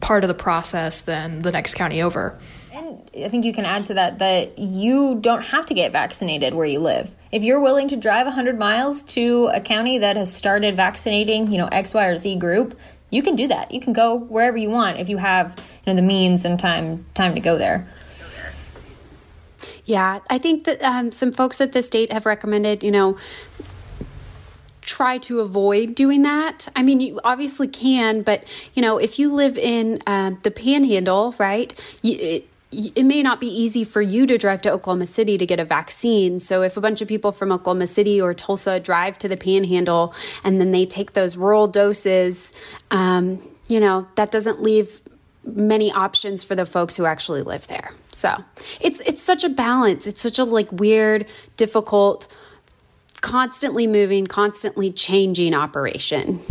part 0.01 0.25
of 0.25 0.27
the 0.27 0.33
process 0.33 0.99
than 0.99 1.43
the 1.43 1.51
next 1.53 1.75
county 1.75 2.01
over. 2.01 2.37
And 2.73 3.09
I 3.23 3.29
think 3.29 3.45
you 3.45 3.53
can 3.53 3.63
add 3.63 3.85
to 3.85 3.93
that 3.93 4.19
that 4.19 4.59
you 4.59 5.17
don't 5.21 5.43
have 5.43 5.65
to 5.67 5.73
get 5.73 5.93
vaccinated 5.93 6.53
where 6.53 6.65
you 6.65 6.79
live. 6.79 7.15
If 7.31 7.43
you're 7.43 7.61
willing 7.61 7.87
to 7.87 7.95
drive 7.95 8.25
100 8.25 8.59
miles 8.59 9.01
to 9.15 9.49
a 9.53 9.61
county 9.61 9.99
that 9.99 10.17
has 10.17 10.33
started 10.33 10.75
vaccinating, 10.75 11.53
you 11.53 11.57
know, 11.57 11.67
X, 11.67 11.93
Y, 11.93 12.05
or 12.05 12.17
Z 12.17 12.35
group, 12.35 12.77
you 13.11 13.23
can 13.23 13.37
do 13.37 13.47
that. 13.47 13.73
You 13.73 13.79
can 13.79 13.93
go 13.93 14.15
wherever 14.17 14.57
you 14.57 14.69
want 14.69 14.99
if 14.99 15.07
you 15.07 15.15
have, 15.15 15.55
you 15.85 15.93
know, 15.93 15.95
the 15.95 16.05
means 16.05 16.43
and 16.43 16.59
time 16.59 17.05
time 17.13 17.33
to 17.35 17.39
go 17.39 17.57
there. 17.57 17.87
Yeah, 19.87 20.19
I 20.29 20.37
think 20.37 20.65
that 20.65 20.83
um, 20.83 21.13
some 21.13 21.31
folks 21.31 21.61
at 21.61 21.71
the 21.71 21.81
state 21.81 22.11
have 22.11 22.25
recommended, 22.25 22.83
you 22.83 22.91
know, 22.91 23.17
try 24.81 25.17
to 25.19 25.39
avoid 25.39 25.95
doing 25.95 26.23
that. 26.23 26.67
I 26.75 26.83
mean, 26.83 26.99
you 26.99 27.21
obviously 27.23 27.69
can, 27.69 28.21
but 28.21 28.43
you 28.73 28.81
know, 28.81 28.97
if 28.97 29.17
you 29.17 29.33
live 29.33 29.57
in 29.57 30.03
um, 30.05 30.39
the 30.43 30.51
Panhandle, 30.51 31.33
right? 31.39 31.73
You, 32.01 32.17
it, 32.19 32.49
it 32.69 33.05
may 33.05 33.23
not 33.23 33.39
be 33.39 33.47
easy 33.47 33.85
for 33.85 34.01
you 34.01 34.27
to 34.27 34.37
drive 34.37 34.61
to 34.63 34.71
Oklahoma 34.71 35.05
City 35.05 35.37
to 35.37 35.45
get 35.45 35.57
a 35.57 35.63
vaccine. 35.63 36.41
So, 36.41 36.63
if 36.63 36.75
a 36.75 36.81
bunch 36.81 37.01
of 37.01 37.07
people 37.07 37.31
from 37.31 37.53
Oklahoma 37.53 37.87
City 37.87 38.19
or 38.19 38.33
Tulsa 38.33 38.81
drive 38.81 39.17
to 39.19 39.29
the 39.29 39.37
Panhandle 39.37 40.13
and 40.43 40.59
then 40.59 40.71
they 40.71 40.85
take 40.85 41.13
those 41.13 41.37
rural 41.37 41.69
doses, 41.69 42.51
um, 42.91 43.41
you 43.69 43.79
know, 43.79 44.05
that 44.15 44.31
doesn't 44.31 44.61
leave 44.61 45.01
many 45.55 45.91
options 45.91 46.43
for 46.43 46.55
the 46.55 46.65
folks 46.65 46.95
who 46.95 47.05
actually 47.05 47.41
live 47.41 47.67
there. 47.67 47.93
So 48.11 48.35
it's 48.81 48.99
it's 49.01 49.21
such 49.21 49.43
a 49.43 49.49
balance. 49.49 50.07
It's 50.07 50.21
such 50.21 50.39
a 50.39 50.43
like 50.43 50.71
weird, 50.71 51.27
difficult, 51.55 52.27
constantly 53.21 53.87
moving, 53.87 54.27
constantly 54.27 54.91
changing 54.91 55.53
operation. 55.53 56.43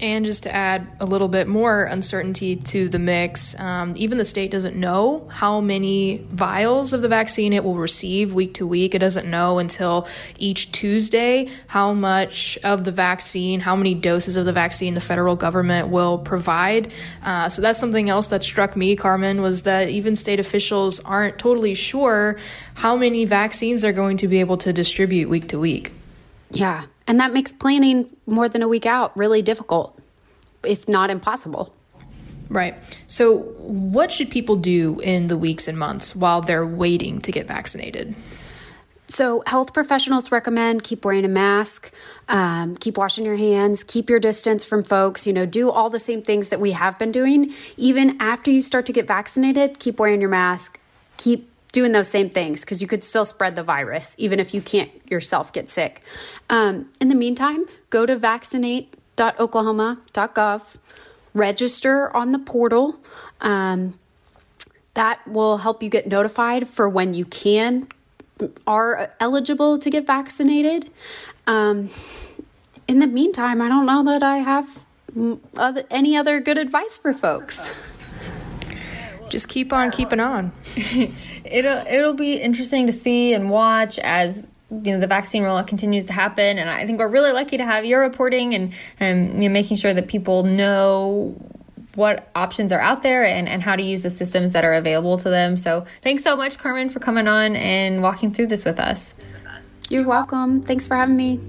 And 0.00 0.24
just 0.24 0.42
to 0.42 0.54
add 0.54 0.88
a 0.98 1.06
little 1.06 1.28
bit 1.28 1.46
more 1.46 1.84
uncertainty 1.84 2.56
to 2.56 2.88
the 2.88 2.98
mix, 2.98 3.58
um, 3.60 3.94
even 3.96 4.18
the 4.18 4.24
state 4.24 4.50
doesn't 4.50 4.74
know 4.76 5.28
how 5.30 5.60
many 5.60 6.18
vials 6.30 6.92
of 6.92 7.00
the 7.00 7.08
vaccine 7.08 7.52
it 7.52 7.62
will 7.62 7.76
receive 7.76 8.34
week 8.34 8.54
to 8.54 8.66
week. 8.66 8.94
It 8.94 8.98
doesn't 8.98 9.30
know 9.30 9.60
until 9.60 10.08
each 10.36 10.72
Tuesday 10.72 11.48
how 11.68 11.94
much 11.94 12.58
of 12.64 12.84
the 12.84 12.90
vaccine, 12.90 13.60
how 13.60 13.76
many 13.76 13.94
doses 13.94 14.36
of 14.36 14.44
the 14.46 14.52
vaccine 14.52 14.94
the 14.94 15.00
federal 15.00 15.36
government 15.36 15.88
will 15.88 16.18
provide. 16.18 16.92
Uh, 17.22 17.48
so 17.48 17.62
that's 17.62 17.78
something 17.78 18.10
else 18.10 18.26
that 18.28 18.42
struck 18.42 18.76
me, 18.76 18.96
Carmen, 18.96 19.40
was 19.40 19.62
that 19.62 19.88
even 19.88 20.16
state 20.16 20.40
officials 20.40 20.98
aren't 21.00 21.38
totally 21.38 21.74
sure 21.74 22.36
how 22.74 22.96
many 22.96 23.24
vaccines 23.24 23.82
they're 23.82 23.92
going 23.92 24.16
to 24.16 24.26
be 24.26 24.40
able 24.40 24.56
to 24.56 24.72
distribute 24.72 25.28
week 25.28 25.48
to 25.48 25.58
week. 25.58 25.92
Yeah. 26.50 26.84
And 27.06 27.20
that 27.20 27.32
makes 27.32 27.52
planning 27.52 28.14
more 28.26 28.48
than 28.48 28.62
a 28.62 28.68
week 28.68 28.86
out 28.86 29.16
really 29.16 29.42
difficult, 29.42 29.98
if 30.62 30.88
not 30.88 31.10
impossible. 31.10 31.74
Right. 32.48 32.78
So, 33.06 33.38
what 33.38 34.12
should 34.12 34.30
people 34.30 34.56
do 34.56 35.00
in 35.00 35.28
the 35.28 35.36
weeks 35.36 35.66
and 35.66 35.78
months 35.78 36.14
while 36.14 36.40
they're 36.40 36.66
waiting 36.66 37.20
to 37.22 37.32
get 37.32 37.46
vaccinated? 37.46 38.14
So, 39.06 39.42
health 39.46 39.72
professionals 39.74 40.30
recommend 40.32 40.82
keep 40.82 41.04
wearing 41.04 41.24
a 41.24 41.28
mask, 41.28 41.90
um, 42.28 42.76
keep 42.76 42.96
washing 42.96 43.24
your 43.24 43.36
hands, 43.36 43.84
keep 43.84 44.08
your 44.08 44.20
distance 44.20 44.64
from 44.64 44.82
folks, 44.82 45.26
you 45.26 45.32
know, 45.32 45.46
do 45.46 45.70
all 45.70 45.90
the 45.90 45.98
same 45.98 46.22
things 46.22 46.48
that 46.50 46.60
we 46.60 46.72
have 46.72 46.98
been 46.98 47.12
doing. 47.12 47.52
Even 47.76 48.20
after 48.20 48.50
you 48.50 48.62
start 48.62 48.86
to 48.86 48.92
get 48.92 49.06
vaccinated, 49.06 49.78
keep 49.78 49.98
wearing 49.98 50.20
your 50.20 50.30
mask, 50.30 50.78
keep 51.16 51.50
doing 51.74 51.92
those 51.92 52.08
same 52.08 52.30
things 52.30 52.62
because 52.62 52.80
you 52.80 52.88
could 52.88 53.04
still 53.04 53.26
spread 53.26 53.56
the 53.56 53.62
virus 53.62 54.14
even 54.16 54.40
if 54.40 54.54
you 54.54 54.62
can't 54.62 54.90
yourself 55.10 55.52
get 55.52 55.68
sick. 55.68 56.00
Um, 56.48 56.88
in 57.00 57.08
the 57.08 57.14
meantime, 57.14 57.66
go 57.90 58.06
to 58.06 58.16
vaccinate.oklahoma.gov, 58.16 60.76
register 61.34 62.16
on 62.16 62.32
the 62.32 62.38
portal. 62.38 62.96
Um, 63.40 63.98
that 64.94 65.26
will 65.26 65.58
help 65.58 65.82
you 65.82 65.90
get 65.90 66.06
notified 66.06 66.68
for 66.68 66.88
when 66.88 67.14
you 67.14 67.24
can 67.24 67.88
are 68.66 69.12
eligible 69.20 69.78
to 69.78 69.90
get 69.90 70.06
vaccinated. 70.06 70.90
Um, 71.46 71.90
in 72.88 73.00
the 73.00 73.06
meantime, 73.06 73.60
I 73.60 73.68
don't 73.68 73.86
know 73.86 74.02
that 74.04 74.22
I 74.22 74.38
have 74.38 74.84
any 75.90 76.16
other 76.16 76.40
good 76.40 76.58
advice 76.58 76.96
for 76.96 77.12
folks. 77.12 78.03
Just 79.34 79.48
keep 79.48 79.72
on 79.72 79.90
keeping 79.90 80.20
on. 80.20 80.52
it'll 81.44 81.84
it'll 81.88 82.14
be 82.14 82.34
interesting 82.34 82.86
to 82.86 82.92
see 82.92 83.34
and 83.34 83.50
watch 83.50 83.98
as 83.98 84.48
you 84.70 84.92
know 84.92 85.00
the 85.00 85.08
vaccine 85.08 85.42
rollout 85.42 85.66
continues 85.66 86.06
to 86.06 86.12
happen. 86.12 86.56
And 86.56 86.70
i 86.70 86.86
think 86.86 87.00
we're 87.00 87.08
really 87.08 87.32
lucky 87.32 87.56
to 87.56 87.64
have 87.64 87.84
your 87.84 88.00
reporting 88.00 88.54
and 88.54 88.72
and 89.00 89.42
you 89.42 89.48
know, 89.48 89.52
making 89.52 89.76
sure 89.76 89.92
that 89.92 90.06
people 90.06 90.44
know 90.44 91.34
what 91.96 92.30
options 92.36 92.70
are 92.70 92.78
out 92.78 93.02
there 93.02 93.24
and, 93.24 93.48
and 93.48 93.60
how 93.60 93.74
to 93.74 93.82
use 93.82 94.04
the 94.04 94.10
systems 94.10 94.52
that 94.52 94.64
are 94.64 94.74
available 94.74 95.18
to 95.18 95.28
them. 95.28 95.56
So 95.56 95.84
thanks 96.02 96.22
so 96.22 96.36
much 96.36 96.56
carmen 96.56 96.88
for 96.88 97.00
coming 97.00 97.26
on 97.26 97.56
and 97.56 98.02
walking 98.02 98.32
through 98.32 98.46
this 98.46 98.64
with 98.64 98.78
us. 98.78 99.14
You're 99.88 100.06
welcome. 100.06 100.62
Thanks 100.62 100.86
for 100.86 100.94
having 100.94 101.16
me. 101.16 101.40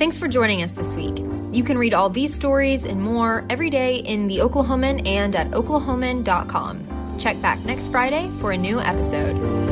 Thanks 0.00 0.16
for 0.16 0.28
joining 0.28 0.62
us 0.62 0.72
this 0.72 0.96
week. 0.96 1.19
You 1.52 1.64
can 1.64 1.78
read 1.78 1.94
all 1.94 2.08
these 2.08 2.32
stories 2.32 2.84
and 2.84 3.00
more 3.00 3.44
every 3.50 3.70
day 3.70 3.96
in 3.96 4.26
The 4.26 4.38
Oklahoman 4.38 5.06
and 5.06 5.34
at 5.34 5.50
oklahoman.com. 5.50 7.18
Check 7.18 7.40
back 7.42 7.64
next 7.64 7.88
Friday 7.88 8.30
for 8.40 8.52
a 8.52 8.56
new 8.56 8.80
episode. 8.80 9.69